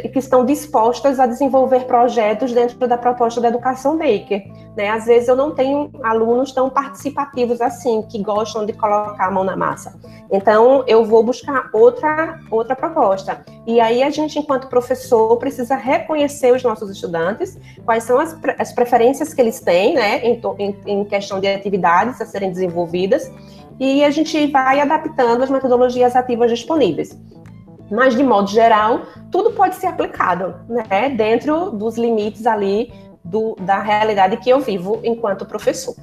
que 0.10 0.20
estão 0.20 0.46
dispostas 0.46 1.20
a 1.20 1.28
desenvolver 1.28 1.82
projetos 1.82 2.54
dentro 2.54 2.88
da 2.88 2.98
proposta 2.98 3.42
da 3.42 3.50
educação 3.50 3.98
maker. 3.98 4.48
Né? 4.76 4.90
Às 4.90 5.06
vezes 5.06 5.28
eu 5.28 5.36
não 5.36 5.54
tenho 5.54 5.92
alunos 6.02 6.54
tão 6.54 6.70
participativos 6.70 7.60
assim, 7.60 8.02
que 8.04 8.24
gostam 8.24 8.66
de 8.66 8.72
colocar 8.72 9.28
a 9.28 9.32
mão 9.32 9.44
na 9.44 9.58
massa. 9.58 10.00
Então 10.32 10.84
eu 10.88 11.04
vou 11.04 11.22
buscar 11.24 11.70
outra, 11.74 12.40
outra 12.50 12.76
proposta. 12.76 13.46
E 13.68 13.82
aí 13.82 14.02
a 14.02 14.10
gente, 14.10 14.40
enquanto 14.40 14.68
professor, 14.68 15.36
precisa 15.38 15.76
reconhecer 15.76 16.54
os 16.54 16.64
nossos 16.64 16.90
estudantes, 16.90 17.60
quais 17.86 18.06
são 18.06 18.20
as, 18.20 18.36
as 18.58 18.72
preferências 18.72 19.34
que 19.34 19.42
eles 19.42 19.60
têm 19.60 19.96
né, 19.96 20.26
em, 20.26 20.42
em, 20.58 20.78
em 20.86 21.06
questão 21.06 21.42
de 21.42 21.48
atividades 21.48 22.20
a 22.22 22.26
serem 22.26 22.50
desenvolvidas, 22.50 23.30
e 23.80 24.04
a 24.04 24.10
gente 24.10 24.48
vai 24.48 24.80
adaptando 24.80 25.44
as 25.44 25.50
metodologias 25.50 26.16
ativas 26.16 26.50
disponíveis. 26.50 27.18
Mas, 27.92 28.16
de 28.16 28.24
modo 28.24 28.50
geral, 28.50 29.02
tudo 29.32 29.52
pode 29.52 29.76
ser 29.76 29.88
aplicado, 29.88 30.56
né, 30.68 31.10
dentro 31.10 31.72
dos 31.72 31.98
limites 31.98 32.46
ali 32.46 32.92
do, 33.24 33.56
da 33.62 33.80
realidade 33.80 34.38
que 34.38 34.50
eu 34.50 34.60
vivo 34.60 35.00
enquanto 35.04 35.46
professor. 35.46 35.96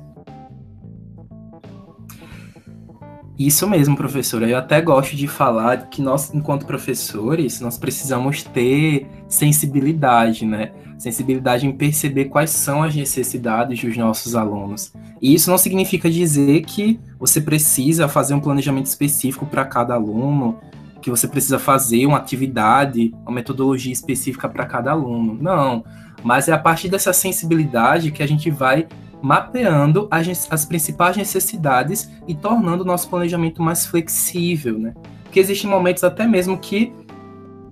Isso 3.41 3.67
mesmo, 3.67 3.97
professora. 3.97 4.47
Eu 4.47 4.59
até 4.59 4.83
gosto 4.83 5.17
de 5.17 5.27
falar 5.27 5.89
que 5.89 6.03
nós, 6.03 6.31
enquanto 6.35 6.67
professores, 6.67 7.59
nós 7.59 7.79
precisamos 7.79 8.43
ter 8.43 9.07
sensibilidade, 9.27 10.45
né? 10.45 10.73
Sensibilidade 10.99 11.67
em 11.67 11.73
perceber 11.73 12.27
quais 12.27 12.51
são 12.51 12.83
as 12.83 12.95
necessidades 12.95 13.83
dos 13.83 13.97
nossos 13.97 14.37
alunos. 14.37 14.93
E 15.23 15.33
isso 15.33 15.51
não 15.51 15.57
significa 15.57 16.11
dizer 16.11 16.61
que 16.67 17.01
você 17.19 17.41
precisa 17.41 18.07
fazer 18.09 18.35
um 18.35 18.41
planejamento 18.41 18.85
específico 18.85 19.47
para 19.47 19.65
cada 19.65 19.95
aluno, 19.95 20.59
que 21.01 21.11
você 21.11 21.27
precisa 21.27 21.59
fazer 21.59 22.07
uma 22.07 22.19
atividade, 22.19 23.13
uma 23.23 23.33
metodologia 23.33 23.93
específica 23.93 24.49
para 24.49 24.67
cada 24.67 24.91
aluno. 24.91 25.39
Não. 25.41 25.85
Mas 26.23 26.49
é 26.49 26.53
a 26.53 26.59
partir 26.59 26.89
dessa 26.89 27.13
sensibilidade 27.13 28.11
que 28.11 28.23
a 28.23 28.29
gente 28.29 28.51
vai 28.51 28.87
mapeando 29.23 30.09
as, 30.11 30.49
as 30.51 30.65
principais 30.65 31.17
necessidades 31.17 32.11
e 32.27 32.35
tornando 32.35 32.83
o 32.83 32.87
nosso 32.87 33.09
planejamento 33.09 33.63
mais 33.63 33.87
flexível, 33.87 34.79
né? 34.79 34.95
Porque 35.25 35.39
existem 35.39 35.71
momentos 35.71 36.03
até 36.03 36.27
mesmo 36.27 36.59
que, 36.59 36.93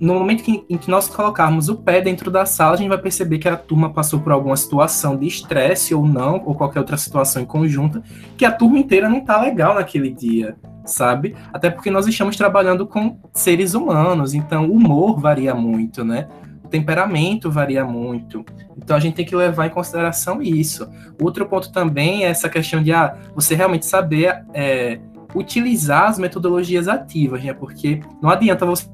no 0.00 0.14
momento 0.14 0.42
que, 0.44 0.64
em 0.68 0.78
que 0.78 0.90
nós 0.90 1.08
colocarmos 1.08 1.68
o 1.68 1.76
pé 1.76 2.00
dentro 2.00 2.30
da 2.30 2.46
sala, 2.46 2.74
a 2.74 2.76
gente 2.76 2.88
vai 2.88 2.98
perceber 2.98 3.38
que 3.38 3.48
a 3.48 3.56
turma 3.56 3.92
passou 3.92 4.20
por 4.20 4.32
alguma 4.32 4.56
situação 4.56 5.16
de 5.16 5.26
estresse 5.26 5.94
ou 5.94 6.06
não, 6.06 6.42
ou 6.44 6.54
qualquer 6.54 6.78
outra 6.80 6.96
situação 6.96 7.42
em 7.42 7.46
conjunta, 7.46 8.02
que 8.36 8.44
a 8.44 8.52
turma 8.52 8.78
inteira 8.78 9.08
não 9.08 9.20
tá 9.20 9.40
legal 9.40 9.74
naquele 9.74 10.10
dia, 10.10 10.56
sabe? 10.84 11.34
Até 11.52 11.68
porque 11.68 11.90
nós 11.90 12.06
estamos 12.06 12.36
trabalhando 12.36 12.86
com 12.86 13.18
seres 13.32 13.74
humanos, 13.74 14.34
então 14.34 14.68
o 14.68 14.72
humor 14.72 15.18
varia 15.18 15.54
muito, 15.54 16.04
né? 16.04 16.28
O 16.64 16.68
temperamento 16.68 17.50
varia 17.50 17.84
muito. 17.84 18.44
Então 18.76 18.96
a 18.96 19.00
gente 19.00 19.14
tem 19.14 19.24
que 19.24 19.34
levar 19.34 19.66
em 19.66 19.70
consideração 19.70 20.40
isso. 20.40 20.88
Outro 21.20 21.46
ponto 21.46 21.72
também 21.72 22.24
é 22.24 22.28
essa 22.28 22.48
questão 22.48 22.82
de 22.82 22.92
ah, 22.92 23.16
você 23.34 23.54
realmente 23.54 23.86
saber 23.86 24.44
é, 24.52 25.00
utilizar 25.34 26.08
as 26.08 26.18
metodologias 26.18 26.88
ativas, 26.88 27.42
né? 27.42 27.52
Porque 27.52 28.00
não 28.22 28.30
adianta 28.30 28.64
você 28.64 28.86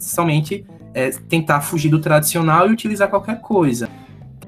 somente 0.00 0.64
é, 0.94 1.10
tentar 1.10 1.60
fugir 1.60 1.88
do 1.88 1.98
tradicional 1.98 2.68
e 2.68 2.72
utilizar 2.72 3.08
qualquer 3.08 3.40
coisa. 3.40 3.88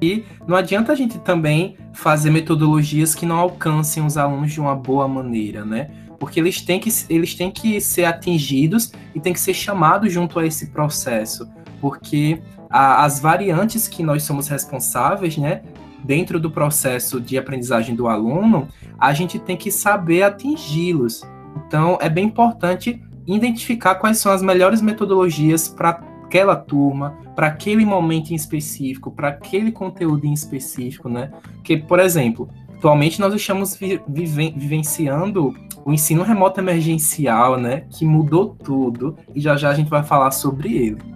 E 0.01 0.25
não 0.47 0.55
adianta 0.57 0.91
a 0.91 0.95
gente 0.95 1.19
também 1.19 1.77
fazer 1.93 2.31
metodologias 2.31 3.13
que 3.13 3.25
não 3.25 3.37
alcancem 3.37 4.03
os 4.03 4.17
alunos 4.17 4.51
de 4.51 4.59
uma 4.59 4.75
boa 4.75 5.07
maneira, 5.07 5.63
né? 5.63 5.91
Porque 6.19 6.39
eles 6.39 6.61
têm 6.61 6.79
que, 6.79 6.89
eles 7.09 7.35
têm 7.35 7.51
que 7.51 7.79
ser 7.79 8.05
atingidos 8.05 8.91
e 9.13 9.19
têm 9.19 9.33
que 9.33 9.39
ser 9.39 9.53
chamados 9.53 10.11
junto 10.11 10.39
a 10.39 10.45
esse 10.45 10.67
processo. 10.67 11.47
Porque 11.79 12.41
a, 12.69 13.05
as 13.05 13.19
variantes 13.19 13.87
que 13.87 14.01
nós 14.01 14.23
somos 14.23 14.47
responsáveis, 14.47 15.37
né, 15.37 15.61
dentro 16.03 16.39
do 16.39 16.49
processo 16.49 17.19
de 17.19 17.37
aprendizagem 17.37 17.95
do 17.95 18.07
aluno, 18.07 18.67
a 18.99 19.13
gente 19.13 19.39
tem 19.39 19.57
que 19.57 19.71
saber 19.71 20.23
atingi-los. 20.23 21.23
Então, 21.65 21.97
é 22.01 22.09
bem 22.09 22.25
importante 22.25 23.01
identificar 23.35 23.95
quais 23.95 24.17
são 24.17 24.31
as 24.31 24.41
melhores 24.41 24.81
metodologias 24.81 25.67
para 25.67 26.01
aquela 26.25 26.55
turma, 26.55 27.17
para 27.35 27.47
aquele 27.47 27.85
momento 27.85 28.31
em 28.31 28.35
específico, 28.35 29.11
para 29.11 29.29
aquele 29.29 29.71
conteúdo 29.71 30.25
em 30.25 30.33
específico, 30.33 31.09
né? 31.09 31.31
Que, 31.63 31.77
por 31.77 31.99
exemplo, 31.99 32.49
atualmente 32.77 33.19
nós 33.19 33.33
estamos 33.33 33.75
vive 33.75 34.53
vivenciando 34.55 35.53
o 35.83 35.91
ensino 35.91 36.23
remoto 36.23 36.59
emergencial, 36.59 37.57
né? 37.57 37.83
Que 37.89 38.05
mudou 38.05 38.55
tudo 38.55 39.17
e 39.35 39.41
já 39.41 39.55
já 39.57 39.69
a 39.69 39.73
gente 39.73 39.89
vai 39.89 40.03
falar 40.03 40.31
sobre 40.31 40.75
ele. 40.75 41.11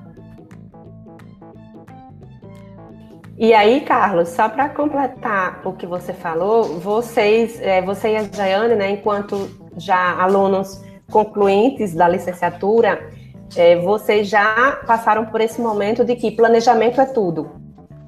E 3.38 3.54
aí, 3.54 3.82
Carlos, 3.82 4.30
só 4.30 4.48
para 4.48 4.70
completar 4.70 5.62
o 5.66 5.74
que 5.74 5.86
você 5.86 6.14
falou, 6.14 6.80
vocês, 6.80 7.60
é, 7.60 7.82
você 7.82 8.14
e 8.14 8.16
a 8.16 8.24
Jaiane, 8.24 8.76
né, 8.76 8.92
enquanto 8.92 9.50
já 9.76 10.14
alunos 10.22 10.82
concluintes 11.10 11.94
da 11.94 12.08
licenciatura, 12.08 13.10
é, 13.56 13.78
vocês 13.78 14.28
já 14.28 14.80
passaram 14.86 15.26
por 15.26 15.42
esse 15.42 15.62
momento 15.62 16.04
de 16.04 16.16
que 16.16 16.32
planejamento 16.32 17.00
é 17.00 17.06
tudo. 17.06 17.52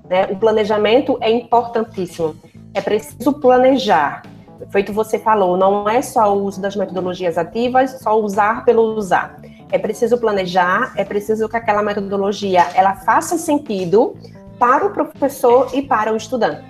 Né? 0.09 0.25
O 0.31 0.35
planejamento 0.35 1.17
é 1.21 1.29
importantíssimo. 1.29 2.35
É 2.73 2.81
preciso 2.81 3.33
planejar. 3.33 4.23
Feito 4.71 4.91
você 4.91 5.19
falou, 5.19 5.55
não 5.55 5.87
é 5.87 6.01
só 6.01 6.35
o 6.35 6.43
uso 6.43 6.59
das 6.59 6.75
metodologias 6.75 7.37
ativas, 7.37 7.99
só 8.01 8.19
usar 8.19 8.65
pelo 8.65 8.95
usar. 8.95 9.39
É 9.71 9.77
preciso 9.77 10.17
planejar, 10.17 10.93
é 10.95 11.03
preciso 11.03 11.47
que 11.47 11.57
aquela 11.57 11.83
metodologia 11.83 12.65
ela 12.73 12.95
faça 12.95 13.37
sentido 13.37 14.15
para 14.57 14.85
o 14.85 14.89
professor 14.89 15.69
e 15.73 15.81
para 15.81 16.11
o 16.11 16.17
estudante. 16.17 16.63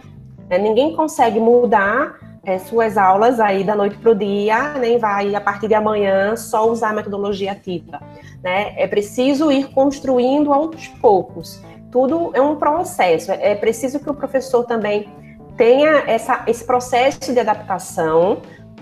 Né? 0.50 0.58
Ninguém 0.58 0.96
consegue 0.96 1.40
mudar 1.40 2.27
é, 2.48 2.58
suas 2.60 2.98
aulas 2.98 3.42
aí 3.42 3.62
da 3.62 3.76
noite 3.76 3.98
para 3.98 4.12
o 4.12 4.16
dia, 4.16 4.76
nem 4.80 4.98
vai 4.98 5.36
a 5.36 5.42
partir 5.42 5.68
de 5.68 5.74
amanhã 5.74 6.34
só 6.38 6.72
usar 6.72 6.92
a 6.92 6.94
metodologia 6.94 7.52
ativa. 7.52 8.00
Né? 8.42 8.74
É 8.78 8.88
preciso 8.88 9.52
ir 9.52 9.68
construindo 9.72 10.54
aos 10.54 10.88
poucos. 10.88 11.62
Tudo 11.92 12.32
é 12.34 12.40
um 12.40 12.56
processo. 12.56 13.34
É 13.34 13.54
preciso 13.54 14.00
que 14.00 14.10
o 14.10 14.14
professor 14.14 14.64
também 14.64 15.10
tenha 15.58 16.04
essa, 16.08 16.44
esse 16.48 16.64
processo 16.64 17.34
de 17.34 17.40
adaptação 17.40 18.38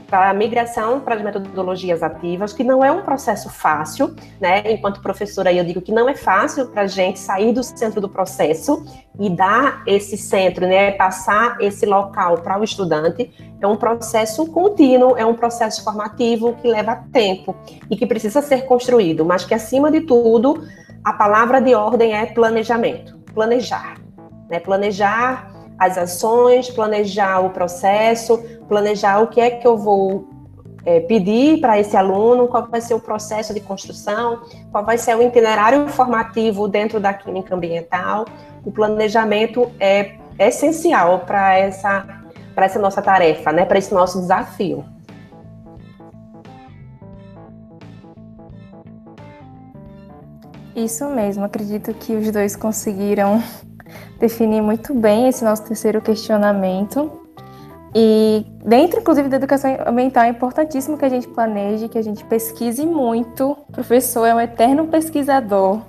para 0.07 0.29
a 0.29 0.33
migração 0.33 0.99
para 0.99 1.15
as 1.15 1.21
metodologias 1.21 2.03
ativas, 2.03 2.53
que 2.53 2.63
não 2.63 2.83
é 2.83 2.91
um 2.91 3.01
processo 3.01 3.49
fácil, 3.49 4.15
né? 4.39 4.71
Enquanto 4.71 5.01
professora, 5.01 5.51
eu 5.51 5.63
digo 5.63 5.81
que 5.81 5.91
não 5.91 6.07
é 6.07 6.15
fácil 6.15 6.67
para 6.67 6.83
a 6.83 6.87
gente 6.87 7.19
sair 7.19 7.53
do 7.53 7.63
centro 7.63 7.99
do 7.99 8.07
processo 8.09 8.85
e 9.19 9.29
dar 9.29 9.83
esse 9.85 10.17
centro, 10.17 10.67
né? 10.67 10.91
Passar 10.91 11.57
esse 11.59 11.85
local 11.85 12.39
para 12.39 12.59
o 12.59 12.63
estudante. 12.63 13.31
É 13.59 13.67
um 13.67 13.75
processo 13.75 14.45
contínuo, 14.47 15.15
é 15.17 15.25
um 15.25 15.33
processo 15.33 15.83
formativo 15.83 16.53
que 16.61 16.67
leva 16.67 17.03
tempo 17.11 17.55
e 17.89 17.95
que 17.95 18.05
precisa 18.05 18.41
ser 18.41 18.65
construído, 18.65 19.25
mas 19.25 19.43
que, 19.43 19.53
acima 19.53 19.89
de 19.91 20.01
tudo, 20.01 20.63
a 21.03 21.13
palavra 21.13 21.59
de 21.61 21.73
ordem 21.73 22.13
é 22.13 22.25
planejamento 22.25 23.15
planejar. 23.35 23.97
Né? 24.49 24.59
Planejar 24.59 25.51
as 25.77 25.97
ações, 25.97 26.69
planejar 26.69 27.39
o 27.39 27.49
processo, 27.49 28.37
planejar 28.67 29.19
o 29.21 29.27
que 29.27 29.41
é 29.41 29.49
que 29.49 29.67
eu 29.67 29.77
vou 29.77 30.27
é, 30.85 30.99
pedir 30.99 31.59
para 31.59 31.79
esse 31.79 31.97
aluno, 31.97 32.47
qual 32.47 32.67
vai 32.67 32.79
ser 32.79 32.93
o 32.93 32.99
processo 32.99 33.53
de 33.53 33.59
construção, 33.59 34.41
qual 34.71 34.85
vai 34.85 34.97
ser 34.97 35.15
o 35.17 35.21
itinerário 35.21 35.87
formativo 35.87 36.67
dentro 36.67 36.99
da 36.99 37.13
química 37.13 37.55
ambiental. 37.55 38.25
O 38.63 38.71
planejamento 38.71 39.71
é 39.79 40.17
essencial 40.37 41.19
para 41.19 41.57
essa, 41.57 42.05
essa 42.55 42.79
nossa 42.79 43.01
tarefa, 43.01 43.51
né, 43.51 43.65
para 43.65 43.77
esse 43.77 43.93
nosso 43.93 44.19
desafio. 44.19 44.85
Isso 50.75 51.05
mesmo, 51.07 51.45
acredito 51.45 51.93
que 51.93 52.13
os 52.13 52.29
dois 52.31 52.53
conseguiram 52.55 53.41
definir 54.19 54.61
muito 54.61 54.93
bem 54.93 55.27
esse 55.27 55.43
nosso 55.43 55.63
terceiro 55.63 56.01
questionamento. 56.01 57.11
E 57.93 58.45
dentro, 58.65 58.99
inclusive, 58.99 59.29
da 59.29 59.37
educação 59.37 59.77
ambiental, 59.85 60.25
é 60.25 60.27
importantíssimo 60.27 60.97
que 60.97 61.05
a 61.05 61.09
gente 61.09 61.27
planeje, 61.29 61.87
que 61.87 61.97
a 61.97 62.01
gente 62.01 62.25
pesquise 62.25 62.85
muito. 62.85 63.51
O 63.69 63.71
professor 63.71 64.25
é 64.25 64.35
um 64.35 64.39
eterno 64.39 64.87
pesquisador. 64.87 65.79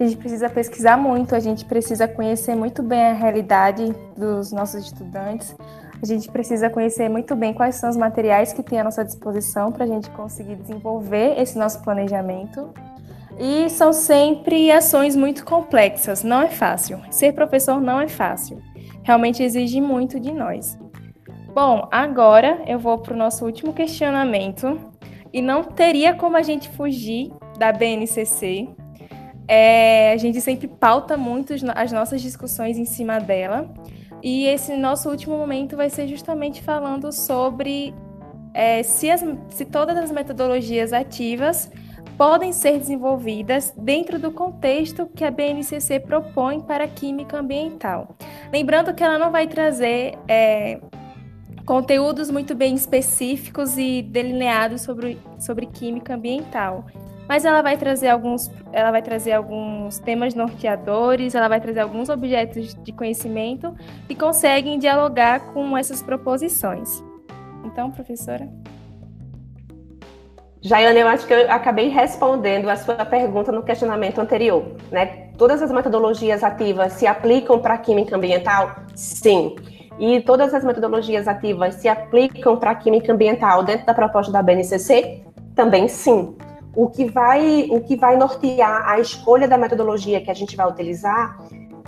A 0.00 0.04
gente 0.04 0.16
precisa 0.16 0.48
pesquisar 0.48 0.96
muito, 0.96 1.34
a 1.34 1.40
gente 1.40 1.64
precisa 1.64 2.08
conhecer 2.08 2.56
muito 2.56 2.82
bem 2.82 3.02
a 3.04 3.12
realidade 3.12 3.94
dos 4.16 4.50
nossos 4.50 4.86
estudantes. 4.86 5.54
A 6.02 6.06
gente 6.06 6.28
precisa 6.30 6.68
conhecer 6.68 7.08
muito 7.08 7.36
bem 7.36 7.54
quais 7.54 7.76
são 7.76 7.88
os 7.88 7.96
materiais 7.96 8.52
que 8.52 8.62
tem 8.62 8.80
à 8.80 8.84
nossa 8.84 9.04
disposição 9.04 9.70
para 9.70 9.84
a 9.84 9.86
gente 9.86 10.10
conseguir 10.10 10.56
desenvolver 10.56 11.38
esse 11.38 11.56
nosso 11.56 11.80
planejamento. 11.82 12.70
E 13.38 13.68
são 13.70 13.92
sempre 13.92 14.70
ações 14.70 15.16
muito 15.16 15.44
complexas, 15.44 16.22
não 16.22 16.42
é 16.42 16.48
fácil. 16.48 17.00
Ser 17.10 17.32
professor 17.32 17.80
não 17.80 18.00
é 18.00 18.08
fácil. 18.08 18.60
Realmente 19.02 19.42
exige 19.42 19.80
muito 19.80 20.20
de 20.20 20.32
nós. 20.32 20.78
Bom, 21.54 21.88
agora 21.90 22.62
eu 22.66 22.78
vou 22.78 22.98
para 22.98 23.14
o 23.14 23.16
nosso 23.16 23.44
último 23.44 23.72
questionamento. 23.72 24.78
E 25.32 25.40
não 25.40 25.64
teria 25.64 26.14
como 26.14 26.36
a 26.36 26.42
gente 26.42 26.68
fugir 26.70 27.32
da 27.58 27.72
BNCC. 27.72 28.68
É, 29.48 30.12
a 30.12 30.16
gente 30.16 30.40
sempre 30.40 30.68
pauta 30.68 31.16
muito 31.16 31.54
as 31.74 31.90
nossas 31.90 32.20
discussões 32.22 32.78
em 32.78 32.84
cima 32.84 33.18
dela. 33.18 33.72
E 34.22 34.46
esse 34.46 34.76
nosso 34.76 35.10
último 35.10 35.36
momento 35.36 35.76
vai 35.76 35.90
ser 35.90 36.06
justamente 36.06 36.62
falando 36.62 37.10
sobre 37.10 37.92
é, 38.54 38.82
se, 38.82 39.10
as, 39.10 39.24
se 39.48 39.64
todas 39.64 39.96
as 39.96 40.12
metodologias 40.12 40.92
ativas 40.92 41.70
podem 42.16 42.52
ser 42.52 42.78
desenvolvidas 42.78 43.72
dentro 43.76 44.18
do 44.18 44.30
contexto 44.30 45.06
que 45.06 45.24
a 45.24 45.30
BNCC 45.30 46.00
propõe 46.00 46.60
para 46.60 46.84
a 46.84 46.88
química 46.88 47.38
ambiental. 47.38 48.16
Lembrando 48.52 48.94
que 48.94 49.02
ela 49.02 49.18
não 49.18 49.30
vai 49.30 49.46
trazer 49.46 50.18
é, 50.28 50.80
conteúdos 51.64 52.30
muito 52.30 52.54
bem 52.54 52.74
específicos 52.74 53.78
e 53.78 54.02
delineados 54.02 54.82
sobre, 54.82 55.18
sobre 55.38 55.66
química 55.66 56.14
ambiental. 56.14 56.86
Mas 57.28 57.44
ela 57.44 57.62
vai 57.62 57.76
trazer 57.76 58.08
alguns, 58.08 58.50
ela 58.72 58.90
vai 58.90 59.00
trazer 59.00 59.32
alguns 59.32 59.98
temas 59.98 60.34
norteadores, 60.34 61.34
ela 61.34 61.48
vai 61.48 61.60
trazer 61.60 61.80
alguns 61.80 62.08
objetos 62.08 62.74
de 62.74 62.92
conhecimento 62.92 63.74
que 64.06 64.14
conseguem 64.14 64.78
dialogar 64.78 65.40
com 65.52 65.76
essas 65.76 66.02
proposições. 66.02 67.02
Então, 67.64 67.90
professora. 67.90 68.48
Jaiane, 70.64 71.00
eu 71.00 71.08
acho 71.08 71.26
que 71.26 71.34
eu 71.34 71.50
acabei 71.50 71.88
respondendo 71.88 72.70
a 72.70 72.76
sua 72.76 73.04
pergunta 73.04 73.50
no 73.50 73.64
questionamento 73.64 74.20
anterior, 74.20 74.64
né? 74.92 75.26
Todas 75.36 75.60
as 75.60 75.72
metodologias 75.72 76.44
ativas 76.44 76.92
se 76.92 77.04
aplicam 77.04 77.58
para 77.58 77.74
a 77.74 77.78
química 77.78 78.14
ambiental? 78.14 78.76
Sim. 78.94 79.56
E 79.98 80.20
todas 80.20 80.54
as 80.54 80.62
metodologias 80.62 81.26
ativas 81.26 81.74
se 81.74 81.88
aplicam 81.88 82.56
para 82.56 82.70
a 82.70 82.74
química 82.76 83.12
ambiental 83.12 83.64
dentro 83.64 83.86
da 83.86 83.92
proposta 83.92 84.30
da 84.30 84.40
BNCC? 84.40 85.24
Também 85.56 85.88
sim. 85.88 86.36
O 86.76 86.88
que 86.88 87.06
vai, 87.06 87.66
o 87.68 87.80
que 87.80 87.96
vai 87.96 88.16
nortear 88.16 88.88
a 88.88 89.00
escolha 89.00 89.48
da 89.48 89.58
metodologia 89.58 90.20
que 90.20 90.30
a 90.30 90.34
gente 90.34 90.54
vai 90.54 90.68
utilizar 90.68 91.40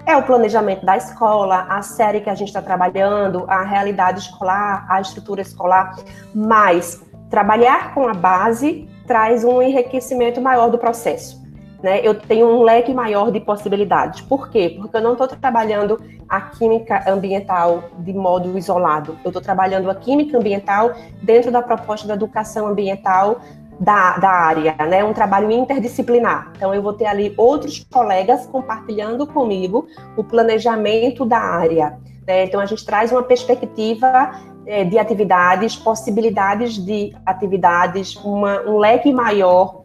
é 0.04 0.16
o 0.16 0.22
planejamento 0.24 0.84
da 0.84 0.96
escola, 0.96 1.64
a 1.70 1.80
série 1.80 2.20
que 2.20 2.28
a 2.28 2.34
gente 2.34 2.48
está 2.48 2.60
trabalhando, 2.60 3.44
a 3.46 3.62
realidade 3.62 4.18
escolar, 4.18 4.84
a 4.90 5.00
estrutura 5.00 5.40
escolar, 5.40 5.96
mas 6.34 7.00
trabalhar 7.34 7.92
com 7.92 8.06
a 8.06 8.14
base 8.14 8.88
traz 9.08 9.42
um 9.42 9.60
enriquecimento 9.60 10.40
maior 10.40 10.70
do 10.70 10.78
processo. 10.78 11.42
Né? 11.82 12.00
Eu 12.00 12.14
tenho 12.14 12.46
um 12.46 12.62
leque 12.62 12.94
maior 12.94 13.32
de 13.32 13.40
possibilidades. 13.40 14.20
Por 14.20 14.48
quê? 14.50 14.76
Porque 14.78 14.96
eu 14.96 15.00
não 15.00 15.14
estou 15.14 15.26
trabalhando 15.26 16.00
a 16.28 16.40
química 16.40 17.02
ambiental 17.10 17.82
de 17.98 18.12
modo 18.12 18.56
isolado. 18.56 19.18
Eu 19.24 19.30
estou 19.30 19.42
trabalhando 19.42 19.90
a 19.90 19.96
química 19.96 20.38
ambiental 20.38 20.92
dentro 21.24 21.50
da 21.50 21.60
proposta 21.60 22.06
da 22.06 22.14
educação 22.14 22.68
ambiental 22.68 23.40
da, 23.80 24.16
da 24.18 24.30
área, 24.30 24.76
né? 24.88 25.02
Um 25.02 25.12
trabalho 25.12 25.50
interdisciplinar. 25.50 26.52
Então, 26.56 26.72
eu 26.72 26.80
vou 26.80 26.92
ter 26.92 27.06
ali 27.06 27.34
outros 27.36 27.84
colegas 27.92 28.46
compartilhando 28.46 29.26
comigo 29.26 29.88
o 30.16 30.22
planejamento 30.22 31.24
da 31.24 31.38
área. 31.38 31.98
Né? 32.24 32.44
Então, 32.44 32.60
a 32.60 32.66
gente 32.66 32.86
traz 32.86 33.10
uma 33.10 33.24
perspectiva 33.24 34.30
de 34.84 34.98
atividades, 34.98 35.76
possibilidades 35.76 36.74
de 36.74 37.14
atividades, 37.24 38.16
uma, 38.16 38.60
um 38.62 38.78
leque 38.78 39.12
maior 39.12 39.82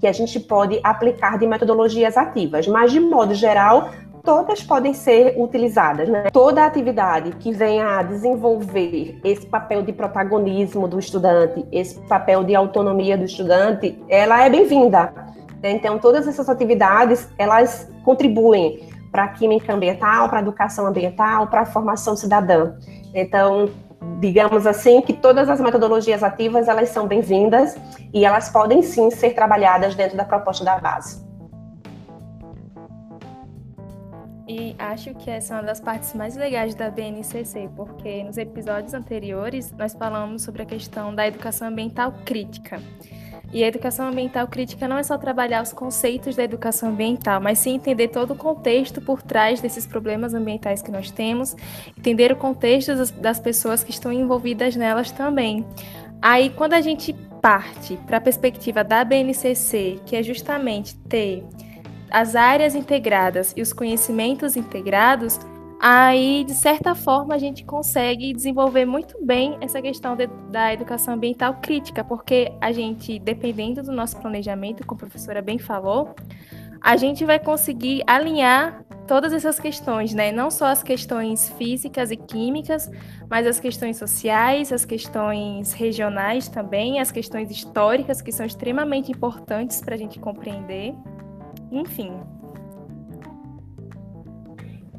que 0.00 0.06
a 0.06 0.12
gente 0.12 0.38
pode 0.40 0.78
aplicar 0.82 1.38
de 1.38 1.46
metodologias 1.46 2.16
ativas. 2.16 2.66
Mas, 2.66 2.92
de 2.92 3.00
modo 3.00 3.34
geral, 3.34 3.90
todas 4.22 4.62
podem 4.62 4.92
ser 4.92 5.34
utilizadas. 5.38 6.08
Né? 6.08 6.24
Toda 6.32 6.64
atividade 6.64 7.30
que 7.36 7.52
venha 7.52 7.98
a 7.98 8.02
desenvolver 8.02 9.18
esse 9.24 9.46
papel 9.46 9.82
de 9.82 9.92
protagonismo 9.92 10.88
do 10.88 10.98
estudante, 10.98 11.64
esse 11.70 11.98
papel 12.00 12.44
de 12.44 12.54
autonomia 12.54 13.16
do 13.16 13.24
estudante, 13.24 13.98
ela 14.08 14.44
é 14.44 14.50
bem-vinda. 14.50 15.14
Né? 15.62 15.70
Então, 15.70 15.98
todas 15.98 16.26
essas 16.26 16.48
atividades, 16.48 17.28
elas 17.38 17.90
contribuem 18.04 18.88
para 19.10 19.24
a 19.24 19.28
química 19.28 19.72
ambiental, 19.72 20.28
para 20.28 20.40
a 20.40 20.42
educação 20.42 20.86
ambiental, 20.86 21.46
para 21.46 21.62
a 21.62 21.66
formação 21.66 22.16
cidadã. 22.16 22.74
Então, 23.14 23.70
digamos 24.20 24.66
assim, 24.66 25.00
que 25.00 25.12
todas 25.12 25.48
as 25.48 25.60
metodologias 25.60 26.22
ativas, 26.22 26.68
elas 26.68 26.88
são 26.88 27.06
bem-vindas 27.06 27.76
e 28.12 28.24
elas 28.24 28.48
podem 28.48 28.82
sim 28.82 29.10
ser 29.10 29.34
trabalhadas 29.34 29.94
dentro 29.94 30.16
da 30.16 30.24
proposta 30.24 30.64
da 30.64 30.78
base. 30.78 31.26
E 34.48 34.76
acho 34.78 35.12
que 35.14 35.28
essa 35.28 35.54
é 35.54 35.56
uma 35.56 35.64
das 35.64 35.80
partes 35.80 36.14
mais 36.14 36.36
legais 36.36 36.74
da 36.74 36.88
BNCC, 36.88 37.68
porque 37.74 38.22
nos 38.22 38.38
episódios 38.38 38.94
anteriores 38.94 39.72
nós 39.72 39.92
falamos 39.92 40.42
sobre 40.42 40.62
a 40.62 40.64
questão 40.64 41.12
da 41.12 41.26
educação 41.26 41.68
ambiental 41.68 42.14
crítica. 42.24 42.80
E 43.52 43.62
a 43.62 43.68
educação 43.68 44.08
ambiental 44.08 44.46
crítica 44.48 44.88
não 44.88 44.98
é 44.98 45.02
só 45.02 45.16
trabalhar 45.16 45.62
os 45.62 45.72
conceitos 45.72 46.34
da 46.36 46.42
educação 46.42 46.90
ambiental, 46.90 47.40
mas 47.40 47.58
sim 47.58 47.74
entender 47.74 48.08
todo 48.08 48.32
o 48.32 48.36
contexto 48.36 49.00
por 49.00 49.22
trás 49.22 49.60
desses 49.60 49.86
problemas 49.86 50.34
ambientais 50.34 50.82
que 50.82 50.90
nós 50.90 51.10
temos, 51.10 51.54
entender 51.96 52.32
o 52.32 52.36
contexto 52.36 52.92
das 53.20 53.38
pessoas 53.38 53.84
que 53.84 53.90
estão 53.90 54.12
envolvidas 54.12 54.74
nelas 54.76 55.10
também. 55.10 55.64
Aí, 56.20 56.50
quando 56.50 56.74
a 56.74 56.80
gente 56.80 57.14
parte 57.40 57.96
para 58.06 58.16
a 58.16 58.20
perspectiva 58.20 58.82
da 58.82 59.04
BNCC, 59.04 60.00
que 60.04 60.16
é 60.16 60.22
justamente 60.22 60.96
ter 60.96 61.44
as 62.10 62.34
áreas 62.34 62.74
integradas 62.74 63.52
e 63.56 63.62
os 63.62 63.72
conhecimentos 63.72 64.56
integrados, 64.56 65.38
aí, 65.88 66.42
de 66.44 66.52
certa 66.52 66.96
forma, 66.96 67.34
a 67.34 67.38
gente 67.38 67.64
consegue 67.64 68.32
desenvolver 68.32 68.84
muito 68.84 69.24
bem 69.24 69.56
essa 69.60 69.80
questão 69.80 70.16
de, 70.16 70.26
da 70.50 70.72
educação 70.72 71.14
ambiental 71.14 71.54
crítica, 71.62 72.02
porque 72.02 72.52
a 72.60 72.72
gente, 72.72 73.20
dependendo 73.20 73.82
do 73.84 73.92
nosso 73.92 74.16
planejamento, 74.16 74.84
como 74.84 74.98
a 74.98 75.00
professora 75.02 75.40
bem 75.40 75.58
falou, 75.60 76.14
a 76.80 76.96
gente 76.96 77.24
vai 77.24 77.38
conseguir 77.38 78.02
alinhar 78.04 78.84
todas 79.06 79.32
essas 79.32 79.60
questões, 79.60 80.12
né? 80.12 80.32
Não 80.32 80.50
só 80.50 80.66
as 80.66 80.82
questões 80.82 81.50
físicas 81.50 82.10
e 82.10 82.16
químicas, 82.16 82.90
mas 83.30 83.46
as 83.46 83.60
questões 83.60 83.96
sociais, 83.96 84.72
as 84.72 84.84
questões 84.84 85.72
regionais 85.72 86.48
também, 86.48 86.98
as 86.98 87.12
questões 87.12 87.48
históricas, 87.48 88.20
que 88.20 88.32
são 88.32 88.44
extremamente 88.44 89.12
importantes 89.12 89.80
para 89.80 89.94
a 89.94 89.98
gente 89.98 90.18
compreender 90.18 90.94
enfim. 91.70 92.12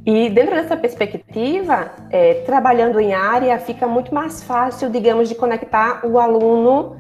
E 0.08 0.30
dentro 0.30 0.56
dessa 0.56 0.78
perspectiva, 0.78 1.92
é, 2.10 2.36
trabalhando 2.46 2.98
em 2.98 3.14
área, 3.14 3.60
fica 3.60 3.86
muito 3.86 4.16
mais 4.16 4.42
fácil, 4.42 4.90
digamos, 4.90 5.28
de 5.28 5.36
conectar 5.36 6.06
o 6.06 6.18
aluno 6.18 6.96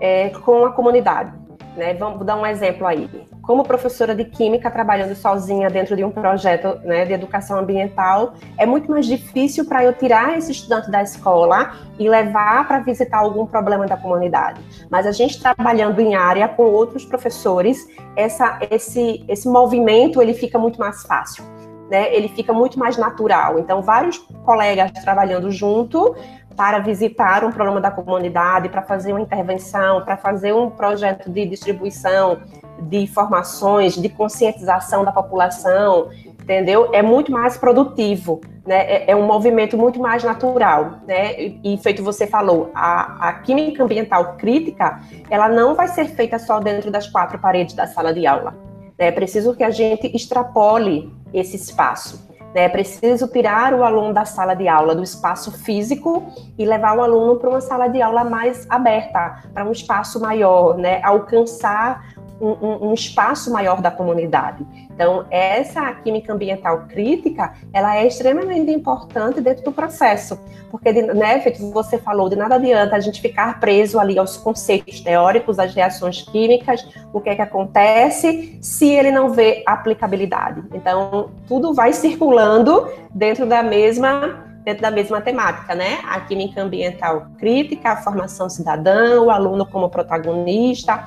é, 0.00 0.30
com 0.30 0.64
a 0.64 0.70
comunidade. 0.70 1.32
Né? 1.76 1.94
Vamos 1.94 2.24
dar 2.24 2.36
um 2.36 2.46
exemplo 2.46 2.86
aí 2.86 3.10
como 3.46 3.62
professora 3.62 4.14
de 4.14 4.24
química 4.24 4.70
trabalhando 4.70 5.14
sozinha 5.14 5.68
dentro 5.68 5.94
de 5.96 6.04
um 6.04 6.10
projeto 6.10 6.80
né, 6.84 7.04
de 7.04 7.12
educação 7.12 7.58
ambiental, 7.58 8.34
é 8.56 8.64
muito 8.64 8.90
mais 8.90 9.06
difícil 9.06 9.66
para 9.66 9.84
eu 9.84 9.92
tirar 9.92 10.36
esse 10.36 10.52
estudante 10.52 10.90
da 10.90 11.02
escola 11.02 11.74
e 11.98 12.08
levar 12.08 12.66
para 12.66 12.78
visitar 12.80 13.18
algum 13.18 13.46
problema 13.46 13.86
da 13.86 13.96
comunidade. 13.96 14.60
Mas 14.90 15.06
a 15.06 15.12
gente 15.12 15.40
trabalhando 15.40 16.00
em 16.00 16.14
área 16.14 16.48
com 16.48 16.64
outros 16.64 17.04
professores, 17.04 17.86
essa, 18.16 18.58
esse, 18.70 19.24
esse 19.28 19.48
movimento 19.48 20.22
ele 20.22 20.34
fica 20.34 20.58
muito 20.58 20.78
mais 20.78 21.02
fácil. 21.02 21.44
Né, 21.90 22.14
ele 22.14 22.28
fica 22.28 22.50
muito 22.52 22.78
mais 22.78 22.96
natural. 22.96 23.58
Então, 23.58 23.82
vários 23.82 24.16
colegas 24.44 24.90
trabalhando 24.92 25.50
junto 25.50 26.16
para 26.56 26.78
visitar 26.78 27.44
um 27.44 27.50
problema 27.50 27.80
da 27.80 27.90
comunidade, 27.90 28.68
para 28.68 28.82
fazer 28.82 29.12
uma 29.12 29.20
intervenção, 29.20 30.02
para 30.02 30.16
fazer 30.16 30.54
um 30.54 30.70
projeto 30.70 31.30
de 31.30 31.44
distribuição 31.46 32.38
de 32.80 32.98
informações, 32.98 33.94
de 33.94 34.08
conscientização 34.08 35.04
da 35.04 35.12
população, 35.12 36.10
entendeu? 36.26 36.90
É 36.92 37.02
muito 37.02 37.30
mais 37.30 37.56
produtivo, 37.56 38.40
né? 38.66 38.84
É, 38.84 39.10
é 39.12 39.16
um 39.16 39.26
movimento 39.26 39.76
muito 39.76 40.00
mais 40.00 40.22
natural, 40.22 40.98
né? 41.06 41.34
E, 41.62 41.78
feito 41.82 42.02
você 42.02 42.26
falou, 42.26 42.70
a, 42.74 43.28
a 43.28 43.32
química 43.34 43.82
ambiental 43.82 44.34
crítica, 44.36 45.00
ela 45.30 45.48
não 45.48 45.74
vai 45.74 45.88
ser 45.88 46.06
feita 46.06 46.38
só 46.38 46.60
dentro 46.60 46.90
das 46.90 47.06
quatro 47.06 47.38
paredes 47.38 47.74
da 47.74 47.86
sala 47.86 48.12
de 48.12 48.26
aula. 48.26 48.54
É 48.96 49.10
preciso 49.10 49.54
que 49.54 49.64
a 49.64 49.70
gente 49.70 50.14
extrapole 50.14 51.12
esse 51.32 51.56
espaço. 51.56 52.28
Né? 52.54 52.64
É 52.64 52.68
preciso 52.68 53.26
tirar 53.28 53.74
o 53.74 53.82
aluno 53.82 54.14
da 54.14 54.24
sala 54.24 54.54
de 54.54 54.68
aula, 54.68 54.94
do 54.94 55.02
espaço 55.02 55.50
físico, 55.50 56.24
e 56.56 56.64
levar 56.64 56.96
o 56.96 57.02
aluno 57.02 57.36
para 57.36 57.50
uma 57.50 57.60
sala 57.60 57.88
de 57.88 58.00
aula 58.00 58.22
mais 58.22 58.66
aberta, 58.70 59.42
para 59.52 59.64
um 59.64 59.72
espaço 59.72 60.20
maior, 60.20 60.78
né? 60.78 61.00
alcançar 61.02 62.13
um, 62.44 62.88
um, 62.90 62.94
espaço 62.94 63.50
maior 63.52 63.80
da 63.80 63.90
comunidade. 63.90 64.64
Então, 64.92 65.24
essa 65.30 65.92
química 65.94 66.32
ambiental 66.32 66.84
crítica, 66.88 67.54
ela 67.72 67.96
é 67.96 68.06
extremamente 68.06 68.70
importante 68.70 69.40
dentro 69.40 69.64
do 69.64 69.72
processo, 69.72 70.38
porque, 70.70 70.92
né, 70.92 71.40
feito 71.40 71.70
você 71.70 71.98
falou, 71.98 72.28
de 72.28 72.36
nada 72.36 72.56
adianta 72.56 72.96
a 72.96 73.00
gente 73.00 73.20
ficar 73.20 73.58
preso 73.60 73.98
ali 73.98 74.18
aos 74.18 74.36
conceitos 74.36 75.00
teóricos, 75.00 75.58
às 75.58 75.74
reações 75.74 76.22
químicas, 76.22 76.86
o 77.12 77.20
que 77.20 77.30
é 77.30 77.34
que 77.34 77.42
acontece 77.42 78.58
se 78.60 78.88
ele 78.88 79.10
não 79.10 79.30
vê 79.30 79.62
aplicabilidade. 79.66 80.62
Então, 80.72 81.30
tudo 81.46 81.72
vai 81.74 81.92
circulando 81.92 82.88
dentro 83.12 83.46
da 83.46 83.62
mesma 83.62 84.44
dentro 84.64 84.80
da 84.80 84.90
mesma 84.90 85.20
temática, 85.20 85.74
né? 85.74 85.98
A 86.04 86.20
química 86.20 86.62
ambiental 86.62 87.26
crítica, 87.38 87.90
a 87.90 87.96
formação 87.98 88.48
cidadã, 88.48 89.20
o 89.20 89.30
aluno 89.30 89.66
como 89.66 89.90
protagonista, 89.90 91.04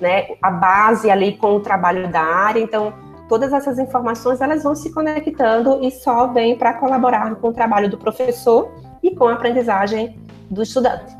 né, 0.00 0.28
a 0.42 0.50
base 0.50 1.10
ali 1.10 1.36
com 1.36 1.56
o 1.56 1.60
trabalho 1.60 2.10
da 2.10 2.22
área. 2.22 2.60
Então, 2.60 2.92
todas 3.28 3.52
essas 3.52 3.78
informações 3.78 4.40
elas 4.40 4.62
vão 4.62 4.74
se 4.74 4.92
conectando 4.92 5.78
e 5.82 5.90
só 5.90 6.26
vêm 6.26 6.56
para 6.56 6.74
colaborar 6.74 7.34
com 7.36 7.48
o 7.48 7.52
trabalho 7.52 7.88
do 7.88 7.98
professor 7.98 8.72
e 9.02 9.14
com 9.14 9.26
a 9.28 9.34
aprendizagem 9.34 10.18
do 10.50 10.62
estudante. 10.62 11.16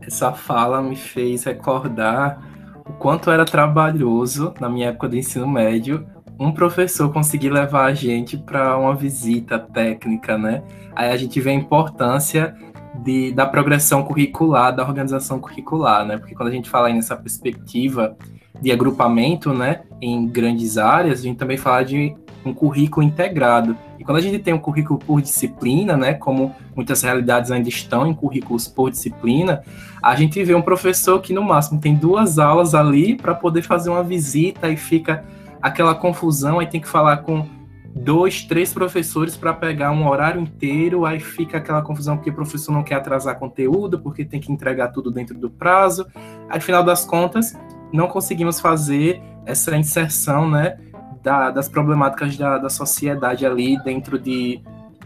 Essa 0.00 0.32
fala 0.32 0.82
me 0.82 0.96
fez 0.96 1.44
recordar 1.44 2.42
o 2.88 2.92
quanto 2.94 3.30
era 3.30 3.44
trabalhoso 3.44 4.54
na 4.60 4.68
minha 4.68 4.88
época 4.88 5.08
do 5.08 5.16
ensino 5.16 5.46
médio 5.46 6.04
um 6.40 6.50
professor 6.50 7.12
conseguir 7.12 7.50
levar 7.50 7.84
a 7.84 7.92
gente 7.92 8.38
para 8.38 8.78
uma 8.78 8.96
visita 8.96 9.58
técnica, 9.58 10.38
né? 10.38 10.62
Aí 10.96 11.10
a 11.10 11.16
gente 11.16 11.38
vê 11.38 11.50
a 11.50 11.54
importância 11.54 12.56
de, 13.02 13.32
da 13.32 13.46
progressão 13.46 14.02
curricular, 14.02 14.74
da 14.74 14.82
organização 14.82 15.38
curricular, 15.38 16.04
né? 16.04 16.18
Porque 16.18 16.34
quando 16.34 16.48
a 16.48 16.52
gente 16.52 16.68
fala 16.68 16.88
nessa 16.88 17.16
perspectiva 17.16 18.16
de 18.60 18.70
agrupamento, 18.70 19.54
né, 19.54 19.82
em 20.02 20.26
grandes 20.26 20.76
áreas, 20.76 21.20
a 21.20 21.22
gente 21.22 21.38
também 21.38 21.56
fala 21.56 21.82
de 21.82 22.14
um 22.44 22.52
currículo 22.52 23.04
integrado. 23.04 23.76
E 23.98 24.04
quando 24.04 24.18
a 24.18 24.20
gente 24.20 24.38
tem 24.38 24.52
um 24.52 24.58
currículo 24.58 24.98
por 24.98 25.20
disciplina, 25.20 25.96
né, 25.96 26.14
como 26.14 26.54
muitas 26.74 27.02
realidades 27.02 27.50
ainda 27.50 27.68
estão 27.68 28.06
em 28.06 28.14
currículos 28.14 28.66
por 28.66 28.90
disciplina, 28.90 29.62
a 30.02 30.14
gente 30.14 30.42
vê 30.42 30.54
um 30.54 30.62
professor 30.62 31.20
que 31.20 31.32
no 31.32 31.42
máximo 31.42 31.80
tem 31.80 31.94
duas 31.94 32.38
aulas 32.38 32.74
ali 32.74 33.14
para 33.14 33.34
poder 33.34 33.62
fazer 33.62 33.90
uma 33.90 34.02
visita 34.02 34.68
e 34.68 34.76
fica 34.76 35.24
aquela 35.60 35.94
confusão, 35.94 36.58
aí 36.58 36.66
tem 36.66 36.80
que 36.80 36.88
falar 36.88 37.18
com 37.18 37.46
dois, 37.94 38.44
três 38.44 38.72
professores 38.72 39.36
para 39.36 39.52
pegar 39.52 39.90
um 39.90 40.08
horário 40.08 40.40
inteiro, 40.40 41.04
aí 41.04 41.18
fica 41.18 41.58
aquela 41.58 41.82
confusão 41.82 42.16
porque 42.16 42.30
o 42.30 42.34
professor 42.34 42.72
não 42.72 42.82
quer 42.82 42.96
atrasar 42.96 43.38
conteúdo, 43.38 43.98
porque 43.98 44.24
tem 44.24 44.40
que 44.40 44.52
entregar 44.52 44.88
tudo 44.88 45.10
dentro 45.10 45.36
do 45.36 45.50
prazo. 45.50 46.06
Aí, 46.48 46.60
final 46.60 46.84
das 46.84 47.04
contas, 47.04 47.56
não 47.92 48.06
conseguimos 48.06 48.60
fazer 48.60 49.20
essa 49.44 49.76
inserção, 49.76 50.48
né, 50.48 50.78
da, 51.22 51.50
das 51.50 51.68
problemáticas 51.68 52.36
da, 52.36 52.58
da 52.58 52.70
sociedade 52.70 53.44
ali 53.44 53.82
dentro 53.82 54.18
de, 54.18 54.62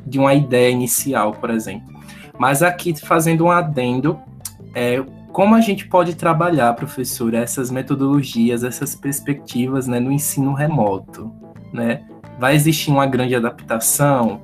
de 0.06 0.18
uma 0.18 0.34
ideia 0.34 0.70
inicial, 0.70 1.32
por 1.32 1.50
exemplo. 1.50 1.92
Mas 2.38 2.62
aqui, 2.62 2.94
fazendo 3.00 3.46
um 3.46 3.50
adendo, 3.50 4.18
é, 4.74 5.04
como 5.32 5.54
a 5.54 5.60
gente 5.60 5.88
pode 5.88 6.14
trabalhar, 6.14 6.72
professor, 6.74 7.34
essas 7.34 7.70
metodologias, 7.70 8.62
essas 8.62 8.94
perspectivas 8.94 9.88
né, 9.88 9.98
no 9.98 10.12
ensino 10.12 10.52
remoto, 10.52 11.32
né? 11.72 12.04
Vai 12.38 12.54
existir 12.54 12.90
uma 12.90 13.06
grande 13.06 13.34
adaptação? 13.34 14.40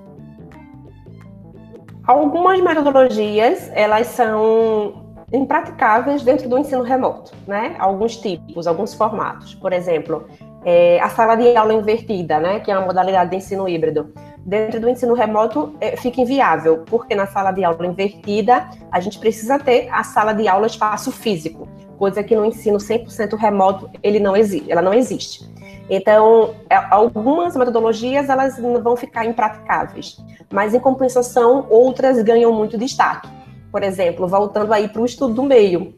Algumas 2.07 2.61
metodologias, 2.61 3.70
elas 3.74 4.07
são 4.09 5.05
impraticáveis 5.33 6.22
dentro 6.22 6.48
do 6.48 6.59
ensino 6.59 6.83
remoto, 6.83 7.33
né? 7.46 7.76
Alguns 7.79 8.16
tipos, 8.16 8.66
alguns 8.66 8.94
formatos. 8.94 9.55
Por 9.55 9.72
exemplo, 9.72 10.26
é, 10.64 11.00
a 11.00 11.09
sala 11.09 11.37
de 11.37 11.57
aula 11.57 11.72
invertida, 11.72 12.40
né? 12.40 12.61
Que 12.61 12.70
é 12.70 12.76
uma 12.76 12.87
modalidade 12.87 13.31
de 13.31 13.37
ensino 13.37 13.68
híbrido. 13.68 14.12
Dentro 14.38 14.81
do 14.81 14.88
ensino 14.88 15.14
remoto 15.14 15.74
é, 15.81 15.96
fica 15.96 16.20
inviável, 16.20 16.85
porque 16.87 17.14
na 17.14 17.26
sala 17.26 17.53
de 17.53 17.62
aula 17.62 17.87
invertida 17.87 18.68
a 18.90 18.98
gente 18.98 19.18
precisa 19.18 19.59
ter 19.59 19.88
a 19.90 20.03
sala 20.03 20.33
de 20.33 20.48
aula 20.48 20.66
espaço 20.66 21.12
físico, 21.12 21.68
coisa 21.98 22.22
que 22.22 22.35
no 22.35 22.44
ensino 22.44 22.79
100% 22.79 23.37
remoto 23.37 23.90
ele 24.03 24.18
não 24.18 24.35
existe, 24.35 24.72
ela 24.72 24.81
não 24.81 24.94
existe. 24.94 25.49
Então, 25.90 26.55
é, 26.70 26.76
algumas 26.88 27.57
metodologias 27.57 28.29
elas 28.29 28.57
vão 28.59 28.96
ficar 28.96 29.26
impraticáveis, 29.26 30.16
mas 30.48 30.72
em 30.72 30.79
compensação 30.79 31.66
outras 31.68 32.22
ganham 32.22 32.53
muito 32.53 32.79
destaque. 32.79 33.29
Por 33.72 33.83
exemplo, 33.83 34.29
voltando 34.29 34.72
aí 34.72 34.88
para 34.88 35.03
o 35.03 35.05
estudo 35.05 35.35
do 35.35 35.42
meio. 35.42 35.92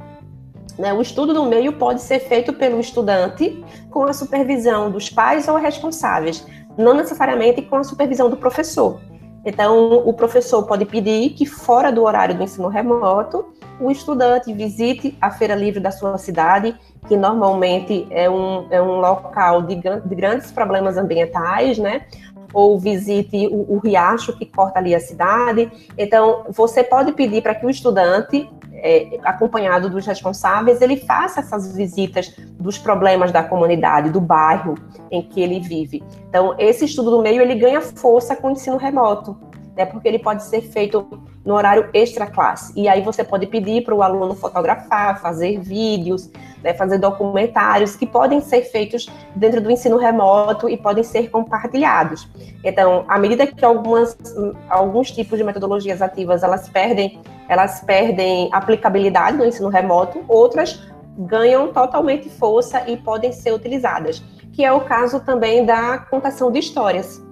Né, 0.79 0.91
o 0.95 1.03
estudo 1.03 1.35
do 1.35 1.45
meio 1.45 1.75
pode 1.75 2.01
ser 2.01 2.21
feito 2.21 2.55
pelo 2.55 2.81
estudante 2.81 3.63
com 3.91 4.05
a 4.05 4.15
supervisão 4.15 4.91
dos 4.91 5.11
pais 5.11 5.47
ou 5.47 5.57
responsáveis, 5.57 6.47
não 6.79 6.95
necessariamente 6.95 7.61
com 7.61 7.77
a 7.77 7.85
supervisão 7.85 8.31
do 8.31 8.39
professor. 8.39 8.99
Então, 9.45 9.93
o 10.09 10.15
professor 10.15 10.63
pode 10.63 10.87
pedir 10.87 11.31
que, 11.31 11.45
fora 11.45 11.93
do 11.93 12.03
horário 12.03 12.35
do 12.35 12.43
ensino 12.43 12.69
remoto, 12.69 13.53
o 13.83 13.91
estudante 13.91 14.53
visite 14.53 15.17
a 15.21 15.31
feira 15.31 15.55
livre 15.55 15.81
da 15.81 15.91
sua 15.91 16.17
cidade 16.17 16.75
que 17.09 17.17
normalmente 17.17 18.07
é 18.11 18.31
um, 18.31 18.67
é 18.71 18.81
um 18.81 19.01
local 19.01 19.63
de, 19.63 19.75
de 19.75 20.15
grandes 20.15 20.53
problemas 20.53 20.97
ambientais, 20.97 21.79
né? 21.79 22.07
Ou 22.55 22.79
visite 22.79 23.49
o, 23.49 23.75
o 23.75 23.79
riacho 23.79 24.37
que 24.39 24.47
corta 24.47 24.79
ali 24.79 24.95
a 24.95 25.01
cidade. 25.01 25.71
Então, 25.99 26.45
você 26.51 26.85
pode 26.85 27.13
pedir 27.13 27.43
para 27.43 27.55
que 27.55 27.67
o 27.67 27.71
estudante 27.71 28.49
é, 28.75 29.19
acompanhado 29.25 29.91
dos 29.91 30.07
responsáveis, 30.07 30.81
ele 30.81 30.97
faça 30.97 31.41
essas 31.41 31.75
visitas 31.75 32.35
dos 32.61 32.79
problemas 32.79 33.33
da 33.33 33.43
comunidade, 33.43 34.11
do 34.11 34.21
bairro 34.21 34.75
em 35.11 35.23
que 35.23 35.41
ele 35.41 35.59
vive. 35.59 36.05
Então, 36.29 36.55
esse 36.59 36.85
estudo 36.85 37.11
do 37.11 37.23
meio 37.23 37.43
ele 37.43 37.57
ganha 37.57 37.81
força 37.81 38.37
com 38.37 38.49
o 38.49 38.51
ensino 38.53 38.77
remoto 38.77 39.37
né, 39.77 39.87
porque 39.87 40.09
ele 40.09 40.19
pode 40.19 40.45
ser 40.45 40.61
feito 40.63 41.07
no 41.45 41.55
horário 41.55 41.89
extra 41.93 42.27
classe. 42.27 42.73
E 42.77 42.89
aí 42.89 43.03
você 43.03 43.25
pode 43.25 43.47
pedir 43.47 43.83
para 43.83 43.95
o 43.95 44.03
aluno 44.03 44.35
fotografar, 44.35 45.21
fazer 45.21 45.59
vídeos, 45.61 46.31
né, 46.63 46.73
fazer 46.75 46.99
documentários 46.99 47.97
que 47.97 48.07
podem 48.07 48.41
ser 48.41 48.63
feitos 48.63 49.09
dentro 49.35 49.61
do 49.61 49.71
ensino 49.71 49.97
remoto 49.97 50.69
e 50.69 50.77
podem 50.77 51.03
ser 51.03 51.29
compartilhados. 51.31 52.29
Então, 52.65 53.05
à 53.09 53.19
medida 53.19 53.47
que 53.47 53.65
algumas, 53.65 54.17
alguns 54.69 55.11
tipos 55.11 55.37
de 55.37 55.45
metodologias 55.45 56.01
ativas 56.01 56.43
elas 56.43 56.69
perdem, 56.69 57.21
elas 57.49 57.81
perdem 57.81 58.49
aplicabilidade 58.53 59.37
no 59.37 59.45
ensino 59.45 59.69
remoto, 59.69 60.25
outras 60.29 60.81
ganham 61.19 61.73
totalmente 61.73 62.31
força 62.31 62.89
e 62.89 62.97
podem 62.97 63.33
ser 63.33 63.53
utilizadas, 63.53 64.23
que 64.53 64.65
é 64.65 64.73
o 64.73 64.81
caso 64.83 65.21
também 65.21 65.65
da 65.65 65.99
contação 65.99 66.51
de 66.51 66.59
histórias, 66.59 67.23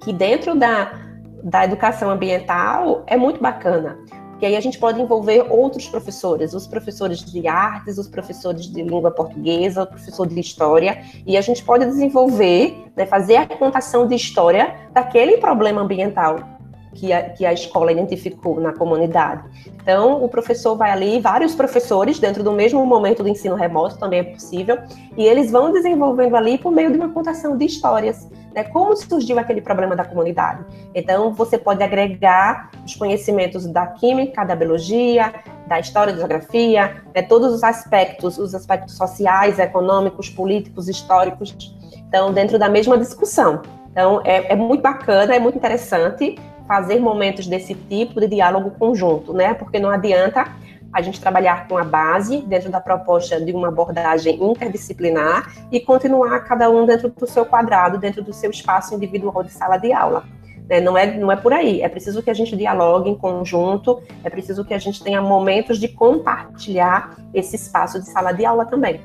que 0.00 0.12
dentro 0.12 0.54
da 0.54 1.05
da 1.46 1.64
educação 1.64 2.10
ambiental 2.10 3.04
é 3.06 3.16
muito 3.16 3.40
bacana, 3.40 3.96
porque 4.30 4.44
aí 4.44 4.56
a 4.56 4.60
gente 4.60 4.80
pode 4.80 5.00
envolver 5.00 5.46
outros 5.48 5.88
professores, 5.88 6.52
os 6.52 6.66
professores 6.66 7.24
de 7.24 7.46
artes, 7.46 7.98
os 7.98 8.08
professores 8.08 8.66
de 8.66 8.82
língua 8.82 9.12
portuguesa, 9.12 9.84
o 9.84 9.86
professor 9.86 10.26
de 10.26 10.40
história, 10.40 11.04
e 11.24 11.36
a 11.36 11.40
gente 11.40 11.62
pode 11.64 11.86
desenvolver, 11.86 12.90
né, 12.96 13.06
fazer 13.06 13.36
a 13.36 13.46
contação 13.46 14.08
de 14.08 14.16
história 14.16 14.74
daquele 14.92 15.36
problema 15.36 15.82
ambiental 15.82 16.55
que 16.96 17.12
a, 17.12 17.30
que 17.30 17.44
a 17.44 17.52
escola 17.52 17.92
identificou 17.92 18.60
na 18.60 18.72
comunidade. 18.72 19.44
Então, 19.82 20.24
o 20.24 20.28
professor 20.28 20.74
vai 20.76 20.90
ali, 20.90 21.20
vários 21.20 21.54
professores, 21.54 22.18
dentro 22.18 22.42
do 22.42 22.52
mesmo 22.52 22.84
momento 22.84 23.22
do 23.22 23.28
ensino 23.28 23.54
remoto, 23.54 23.98
também 23.98 24.20
é 24.20 24.24
possível, 24.24 24.78
e 25.16 25.24
eles 25.24 25.50
vão 25.50 25.72
desenvolvendo 25.72 26.34
ali 26.34 26.58
por 26.58 26.72
meio 26.72 26.90
de 26.90 26.96
uma 26.96 27.10
contação 27.10 27.56
de 27.56 27.64
histórias 27.66 28.28
né, 28.56 28.64
como 28.64 28.96
surgiu 28.96 29.38
aquele 29.38 29.60
problema 29.60 29.94
da 29.94 30.02
comunidade. 30.02 30.64
Então, 30.94 31.34
você 31.34 31.58
pode 31.58 31.84
agregar 31.84 32.70
os 32.86 32.94
conhecimentos 32.94 33.66
da 33.66 33.86
química, 33.86 34.42
da 34.44 34.56
biologia, 34.56 35.34
da 35.66 35.78
história, 35.78 36.14
da 36.14 36.20
geografia, 36.20 37.02
né, 37.14 37.20
todos 37.20 37.52
os 37.52 37.62
aspectos, 37.62 38.38
os 38.38 38.54
aspectos 38.54 38.96
sociais, 38.96 39.58
econômicos, 39.58 40.30
políticos, 40.30 40.88
históricos, 40.88 41.76
então, 42.08 42.32
dentro 42.32 42.58
da 42.58 42.68
mesma 42.68 42.96
discussão. 42.96 43.60
Então, 43.92 44.22
é, 44.24 44.52
é 44.52 44.56
muito 44.56 44.80
bacana, 44.80 45.34
é 45.34 45.38
muito 45.38 45.58
interessante 45.58 46.36
fazer 46.66 47.00
momentos 47.00 47.46
desse 47.46 47.74
tipo 47.74 48.20
de 48.20 48.28
diálogo 48.28 48.70
conjunto, 48.72 49.32
né? 49.32 49.54
Porque 49.54 49.78
não 49.78 49.90
adianta 49.90 50.46
a 50.92 51.02
gente 51.02 51.20
trabalhar 51.20 51.68
com 51.68 51.76
a 51.76 51.84
base 51.84 52.40
dentro 52.42 52.70
da 52.70 52.80
proposta 52.80 53.40
de 53.40 53.52
uma 53.52 53.68
abordagem 53.68 54.42
interdisciplinar 54.42 55.52
e 55.70 55.80
continuar 55.80 56.40
cada 56.40 56.70
um 56.70 56.86
dentro 56.86 57.10
do 57.10 57.26
seu 57.26 57.44
quadrado, 57.44 57.98
dentro 57.98 58.22
do 58.22 58.32
seu 58.32 58.50
espaço 58.50 58.94
individual 58.94 59.42
de 59.42 59.52
sala 59.52 59.76
de 59.76 59.92
aula. 59.92 60.24
Né? 60.68 60.80
Não, 60.80 60.96
é, 60.96 61.16
não 61.16 61.30
é 61.30 61.36
por 61.36 61.52
aí. 61.52 61.82
É 61.82 61.88
preciso 61.88 62.22
que 62.22 62.30
a 62.30 62.34
gente 62.34 62.56
dialogue 62.56 63.10
em 63.10 63.14
conjunto, 63.14 64.02
é 64.24 64.30
preciso 64.30 64.64
que 64.64 64.74
a 64.74 64.78
gente 64.78 65.02
tenha 65.02 65.20
momentos 65.20 65.78
de 65.78 65.88
compartilhar 65.88 67.16
esse 67.34 67.56
espaço 67.56 68.00
de 68.00 68.08
sala 68.08 68.32
de 68.32 68.44
aula 68.44 68.64
também. 68.64 69.00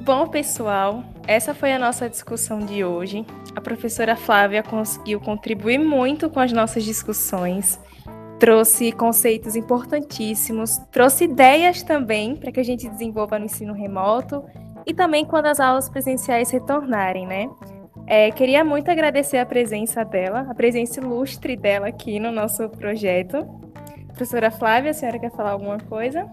Bom, 0.00 0.26
pessoal, 0.26 1.02
essa 1.26 1.54
foi 1.54 1.72
a 1.72 1.78
nossa 1.78 2.10
discussão 2.10 2.58
de 2.58 2.84
hoje. 2.84 3.24
A 3.56 3.60
professora 3.60 4.16
Flávia 4.16 4.62
conseguiu 4.62 5.20
contribuir 5.20 5.78
muito 5.78 6.28
com 6.28 6.40
as 6.40 6.52
nossas 6.52 6.84
discussões 6.84 7.80
trouxe 8.38 8.92
conceitos 8.92 9.56
importantíssimos, 9.56 10.78
trouxe 10.90 11.24
ideias 11.24 11.82
também 11.82 12.36
para 12.36 12.52
que 12.52 12.60
a 12.60 12.64
gente 12.64 12.88
desenvolva 12.88 13.38
no 13.38 13.46
ensino 13.46 13.72
remoto 13.72 14.44
e 14.86 14.92
também 14.92 15.24
quando 15.24 15.46
as 15.46 15.60
aulas 15.60 15.88
presenciais 15.88 16.50
retornarem, 16.50 17.26
né? 17.26 17.48
É, 18.06 18.30
queria 18.30 18.62
muito 18.62 18.90
agradecer 18.90 19.38
a 19.38 19.46
presença 19.46 20.04
dela, 20.04 20.46
a 20.50 20.54
presença 20.54 21.00
ilustre 21.00 21.56
dela 21.56 21.88
aqui 21.88 22.20
no 22.20 22.30
nosso 22.30 22.68
projeto. 22.68 23.48
Professora 24.08 24.50
Flávia, 24.50 24.90
a 24.90 24.94
senhora 24.94 25.18
quer 25.18 25.30
falar 25.30 25.52
alguma 25.52 25.78
coisa? 25.78 26.30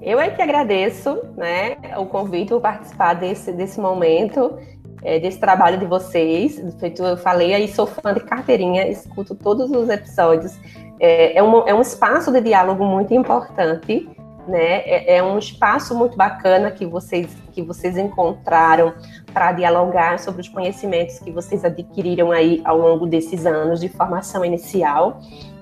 Eu 0.00 0.18
é 0.18 0.30
que 0.30 0.40
agradeço 0.40 1.22
né, 1.36 1.76
o 1.98 2.06
convite 2.06 2.48
por 2.48 2.62
participar 2.62 3.12
desse, 3.14 3.52
desse 3.52 3.78
momento 3.78 4.58
é, 5.02 5.18
desse 5.18 5.38
trabalho 5.38 5.78
de 5.78 5.86
vocês. 5.86 6.58
Eu 6.98 7.16
falei 7.16 7.54
aí, 7.54 7.68
sou 7.68 7.86
fã 7.86 8.12
de 8.12 8.20
carteirinha, 8.20 8.88
escuto 8.88 9.34
todos 9.34 9.70
os 9.70 9.88
episódios. 9.88 10.58
É, 10.98 11.38
é, 11.38 11.42
um, 11.42 11.66
é 11.66 11.74
um 11.74 11.80
espaço 11.80 12.30
de 12.30 12.40
diálogo 12.40 12.84
muito 12.84 13.14
importante, 13.14 14.08
né? 14.46 14.82
É, 14.84 15.16
é 15.16 15.22
um 15.22 15.38
espaço 15.38 15.94
muito 15.94 16.16
bacana 16.16 16.70
que 16.70 16.84
vocês, 16.84 17.28
que 17.52 17.62
vocês 17.62 17.96
encontraram 17.96 18.92
para 19.32 19.52
dialogar 19.52 20.18
sobre 20.18 20.40
os 20.40 20.48
conhecimentos 20.48 21.18
que 21.18 21.30
vocês 21.30 21.64
adquiriram 21.64 22.32
aí 22.32 22.60
ao 22.64 22.76
longo 22.76 23.06
desses 23.06 23.46
anos 23.46 23.80
de 23.80 23.88
formação 23.88 24.44
inicial 24.44 25.20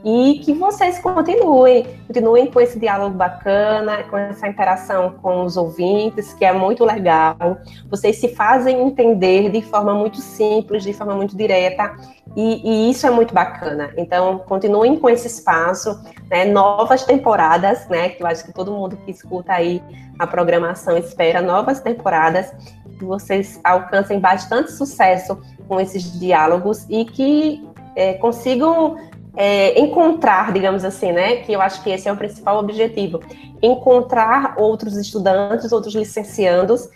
e 0.09 0.39
que 0.39 0.55
vocês 0.55 0.99
continuem, 1.01 1.87
continuem 2.07 2.47
com 2.51 2.59
esse 2.63 2.79
diálogo 2.79 3.15
bacana, 3.15 4.05
com 4.05 4.17
essa 4.17 4.49
interação 4.49 5.17
com 5.21 5.45
os 5.45 5.55
ouvintes, 5.59 6.33
que 6.33 6.47
é 6.47 6.53
muito 6.53 6.83
legal. 6.83 7.59
Vocês 7.91 8.17
se 8.17 8.29
fazem 8.29 8.81
entender 8.81 9.51
de 9.51 9.61
forma 9.61 9.93
muito 9.93 10.17
simples, 10.23 10.83
de 10.83 10.95
forma 10.95 11.15
muito 11.15 11.37
direta, 11.37 11.95
e, 12.35 12.87
e 12.89 12.91
isso 12.91 13.07
é 13.07 13.11
muito 13.11 13.35
bacana. 13.35 13.91
Então, 13.99 14.39
continuem 14.39 14.97
com 14.97 15.11
esse 15.11 15.27
espaço, 15.27 16.03
né, 16.31 16.47
novas 16.47 17.05
temporadas, 17.05 17.87
né, 17.89 18.09
que 18.09 18.23
eu 18.23 18.27
acho 18.27 18.47
que 18.47 18.53
todo 18.53 18.73
mundo 18.73 18.97
que 19.05 19.11
escuta 19.11 19.53
aí 19.53 19.83
a 20.19 20.27
programação 20.27 20.97
espera 20.97 21.43
novas 21.43 21.81
temporadas, 21.81 22.51
que 22.99 23.05
vocês 23.05 23.61
alcancem 23.63 24.19
bastante 24.19 24.73
sucesso 24.73 25.39
com 25.69 25.79
esses 25.79 26.19
diálogos 26.19 26.87
e 26.89 27.05
que 27.05 27.63
é, 27.99 28.15
consigam 28.15 28.97
é, 29.41 29.79
encontrar, 29.79 30.53
digamos 30.53 30.85
assim, 30.85 31.13
né? 31.13 31.37
Que 31.37 31.53
eu 31.53 31.63
acho 31.63 31.81
que 31.85 31.91
esse 31.91 32.09
é 32.09 32.13
o 32.13 32.17
principal 32.17 32.59
objetivo: 32.59 33.21
encontrar 33.63 34.57
outros 34.59 34.97
estudantes, 34.97 35.71
outros 35.71 35.95
licenciandos 35.95 36.89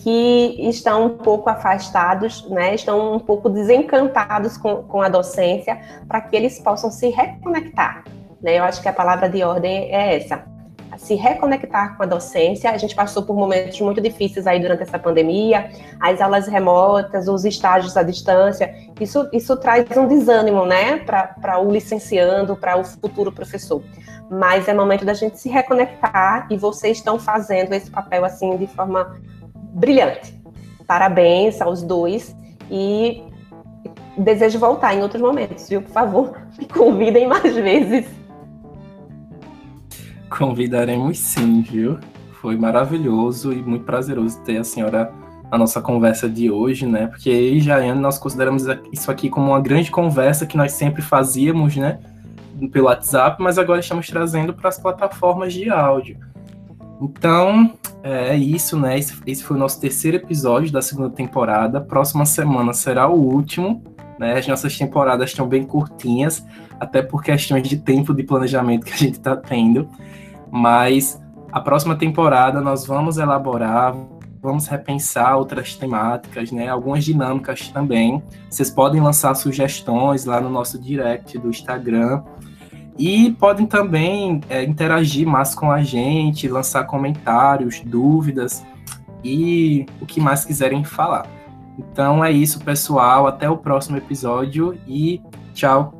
que 0.00 0.56
estão 0.68 1.06
um 1.06 1.16
pouco 1.16 1.48
afastados, 1.50 2.48
né, 2.48 2.76
estão 2.76 3.14
um 3.14 3.18
pouco 3.18 3.48
desencantados 3.48 4.56
com, 4.56 4.84
com 4.84 5.00
a 5.00 5.08
docência, 5.08 5.80
para 6.06 6.20
que 6.20 6.36
eles 6.36 6.60
possam 6.60 6.92
se 6.92 7.08
reconectar. 7.08 8.04
Né? 8.40 8.58
Eu 8.58 8.64
acho 8.64 8.80
que 8.80 8.88
a 8.88 8.92
palavra 8.92 9.28
de 9.28 9.42
ordem 9.42 9.92
é 9.92 10.16
essa 10.16 10.44
se 10.98 11.14
reconectar 11.14 11.96
com 11.96 12.02
a 12.02 12.06
docência. 12.06 12.70
A 12.70 12.78
gente 12.78 12.94
passou 12.94 13.22
por 13.22 13.36
momentos 13.36 13.80
muito 13.80 14.00
difíceis 14.00 14.46
aí 14.46 14.60
durante 14.60 14.82
essa 14.82 14.98
pandemia, 14.98 15.70
as 16.00 16.20
aulas 16.20 16.46
remotas, 16.46 17.28
os 17.28 17.44
estágios 17.44 17.96
à 17.96 18.02
distância. 18.02 18.74
Isso, 19.00 19.28
isso 19.32 19.56
traz 19.56 19.84
um 19.96 20.06
desânimo, 20.06 20.64
né, 20.64 20.98
para 20.98 21.58
o 21.60 21.70
licenciando, 21.70 22.56
para 22.56 22.76
o 22.76 22.84
futuro 22.84 23.32
professor. 23.32 23.82
Mas 24.30 24.68
é 24.68 24.74
momento 24.74 25.04
da 25.04 25.14
gente 25.14 25.38
se 25.38 25.48
reconectar 25.48 26.46
e 26.50 26.56
vocês 26.56 26.98
estão 26.98 27.18
fazendo 27.18 27.72
esse 27.72 27.90
papel 27.90 28.24
assim 28.24 28.56
de 28.56 28.66
forma 28.66 29.16
brilhante. 29.54 30.34
Parabéns 30.86 31.60
aos 31.60 31.82
dois 31.82 32.34
e 32.70 33.22
desejo 34.16 34.58
voltar 34.58 34.94
em 34.94 35.02
outros 35.02 35.20
momentos, 35.20 35.68
viu? 35.68 35.82
Por 35.82 35.90
favor, 35.90 36.40
me 36.58 36.66
convidem 36.66 37.26
mais 37.26 37.54
vezes. 37.54 38.25
Convidaremos 40.36 41.18
sim, 41.18 41.62
viu? 41.62 41.98
Foi 42.42 42.56
maravilhoso 42.56 43.52
e 43.52 43.62
muito 43.62 43.84
prazeroso 43.84 44.38
ter 44.42 44.58
a 44.58 44.64
senhora 44.64 45.10
na 45.50 45.56
nossa 45.56 45.80
conversa 45.80 46.28
de 46.28 46.50
hoje, 46.50 46.84
né? 46.84 47.06
Porque 47.06 47.30
eu 47.30 47.54
e 47.54 47.60
Jaiane, 47.60 47.98
nós 47.98 48.18
consideramos 48.18 48.64
isso 48.92 49.10
aqui 49.10 49.30
como 49.30 49.52
uma 49.52 49.60
grande 49.60 49.90
conversa 49.90 50.44
que 50.44 50.56
nós 50.56 50.72
sempre 50.72 51.00
fazíamos, 51.00 51.76
né? 51.76 51.98
Pelo 52.70 52.86
WhatsApp, 52.86 53.42
mas 53.42 53.58
agora 53.58 53.80
estamos 53.80 54.06
trazendo 54.08 54.52
para 54.52 54.68
as 54.68 54.78
plataformas 54.78 55.54
de 55.54 55.70
áudio. 55.70 56.18
Então, 57.00 57.72
é 58.02 58.36
isso, 58.36 58.78
né? 58.78 58.98
Esse, 58.98 59.14
esse 59.26 59.42
foi 59.42 59.56
o 59.56 59.60
nosso 59.60 59.80
terceiro 59.80 60.18
episódio 60.18 60.70
da 60.70 60.82
segunda 60.82 61.10
temporada. 61.10 61.80
Próxima 61.80 62.26
semana 62.26 62.74
será 62.74 63.08
o 63.08 63.14
último. 63.14 63.82
Né? 64.18 64.36
As 64.38 64.46
nossas 64.46 64.76
temporadas 64.76 65.30
estão 65.30 65.46
bem 65.46 65.64
curtinhas, 65.64 66.44
até 66.80 67.02
por 67.02 67.22
questões 67.22 67.68
de 67.68 67.76
tempo 67.76 68.14
de 68.14 68.22
planejamento 68.22 68.84
que 68.84 68.92
a 68.92 68.96
gente 68.96 69.14
está 69.14 69.36
tendo. 69.36 69.88
Mas 70.56 71.20
a 71.52 71.60
próxima 71.60 71.94
temporada 71.94 72.62
nós 72.62 72.86
vamos 72.86 73.18
elaborar, 73.18 73.94
vamos 74.40 74.66
repensar 74.66 75.36
outras 75.36 75.74
temáticas, 75.74 76.50
né? 76.50 76.68
Algumas 76.68 77.04
dinâmicas 77.04 77.68
também. 77.68 78.22
Vocês 78.48 78.70
podem 78.70 79.00
lançar 79.00 79.34
sugestões 79.34 80.24
lá 80.24 80.40
no 80.40 80.48
nosso 80.48 80.80
direct 80.80 81.36
do 81.38 81.50
Instagram. 81.50 82.22
E 82.98 83.32
podem 83.32 83.66
também 83.66 84.40
é, 84.48 84.64
interagir 84.64 85.26
mais 85.26 85.54
com 85.54 85.70
a 85.70 85.82
gente, 85.82 86.48
lançar 86.48 86.84
comentários, 86.84 87.80
dúvidas 87.84 88.64
e 89.22 89.84
o 90.00 90.06
que 90.06 90.18
mais 90.18 90.42
quiserem 90.42 90.82
falar. 90.84 91.26
Então 91.78 92.24
é 92.24 92.32
isso, 92.32 92.60
pessoal. 92.60 93.26
Até 93.26 93.50
o 93.50 93.58
próximo 93.58 93.98
episódio 93.98 94.78
e 94.88 95.20
tchau. 95.52 95.98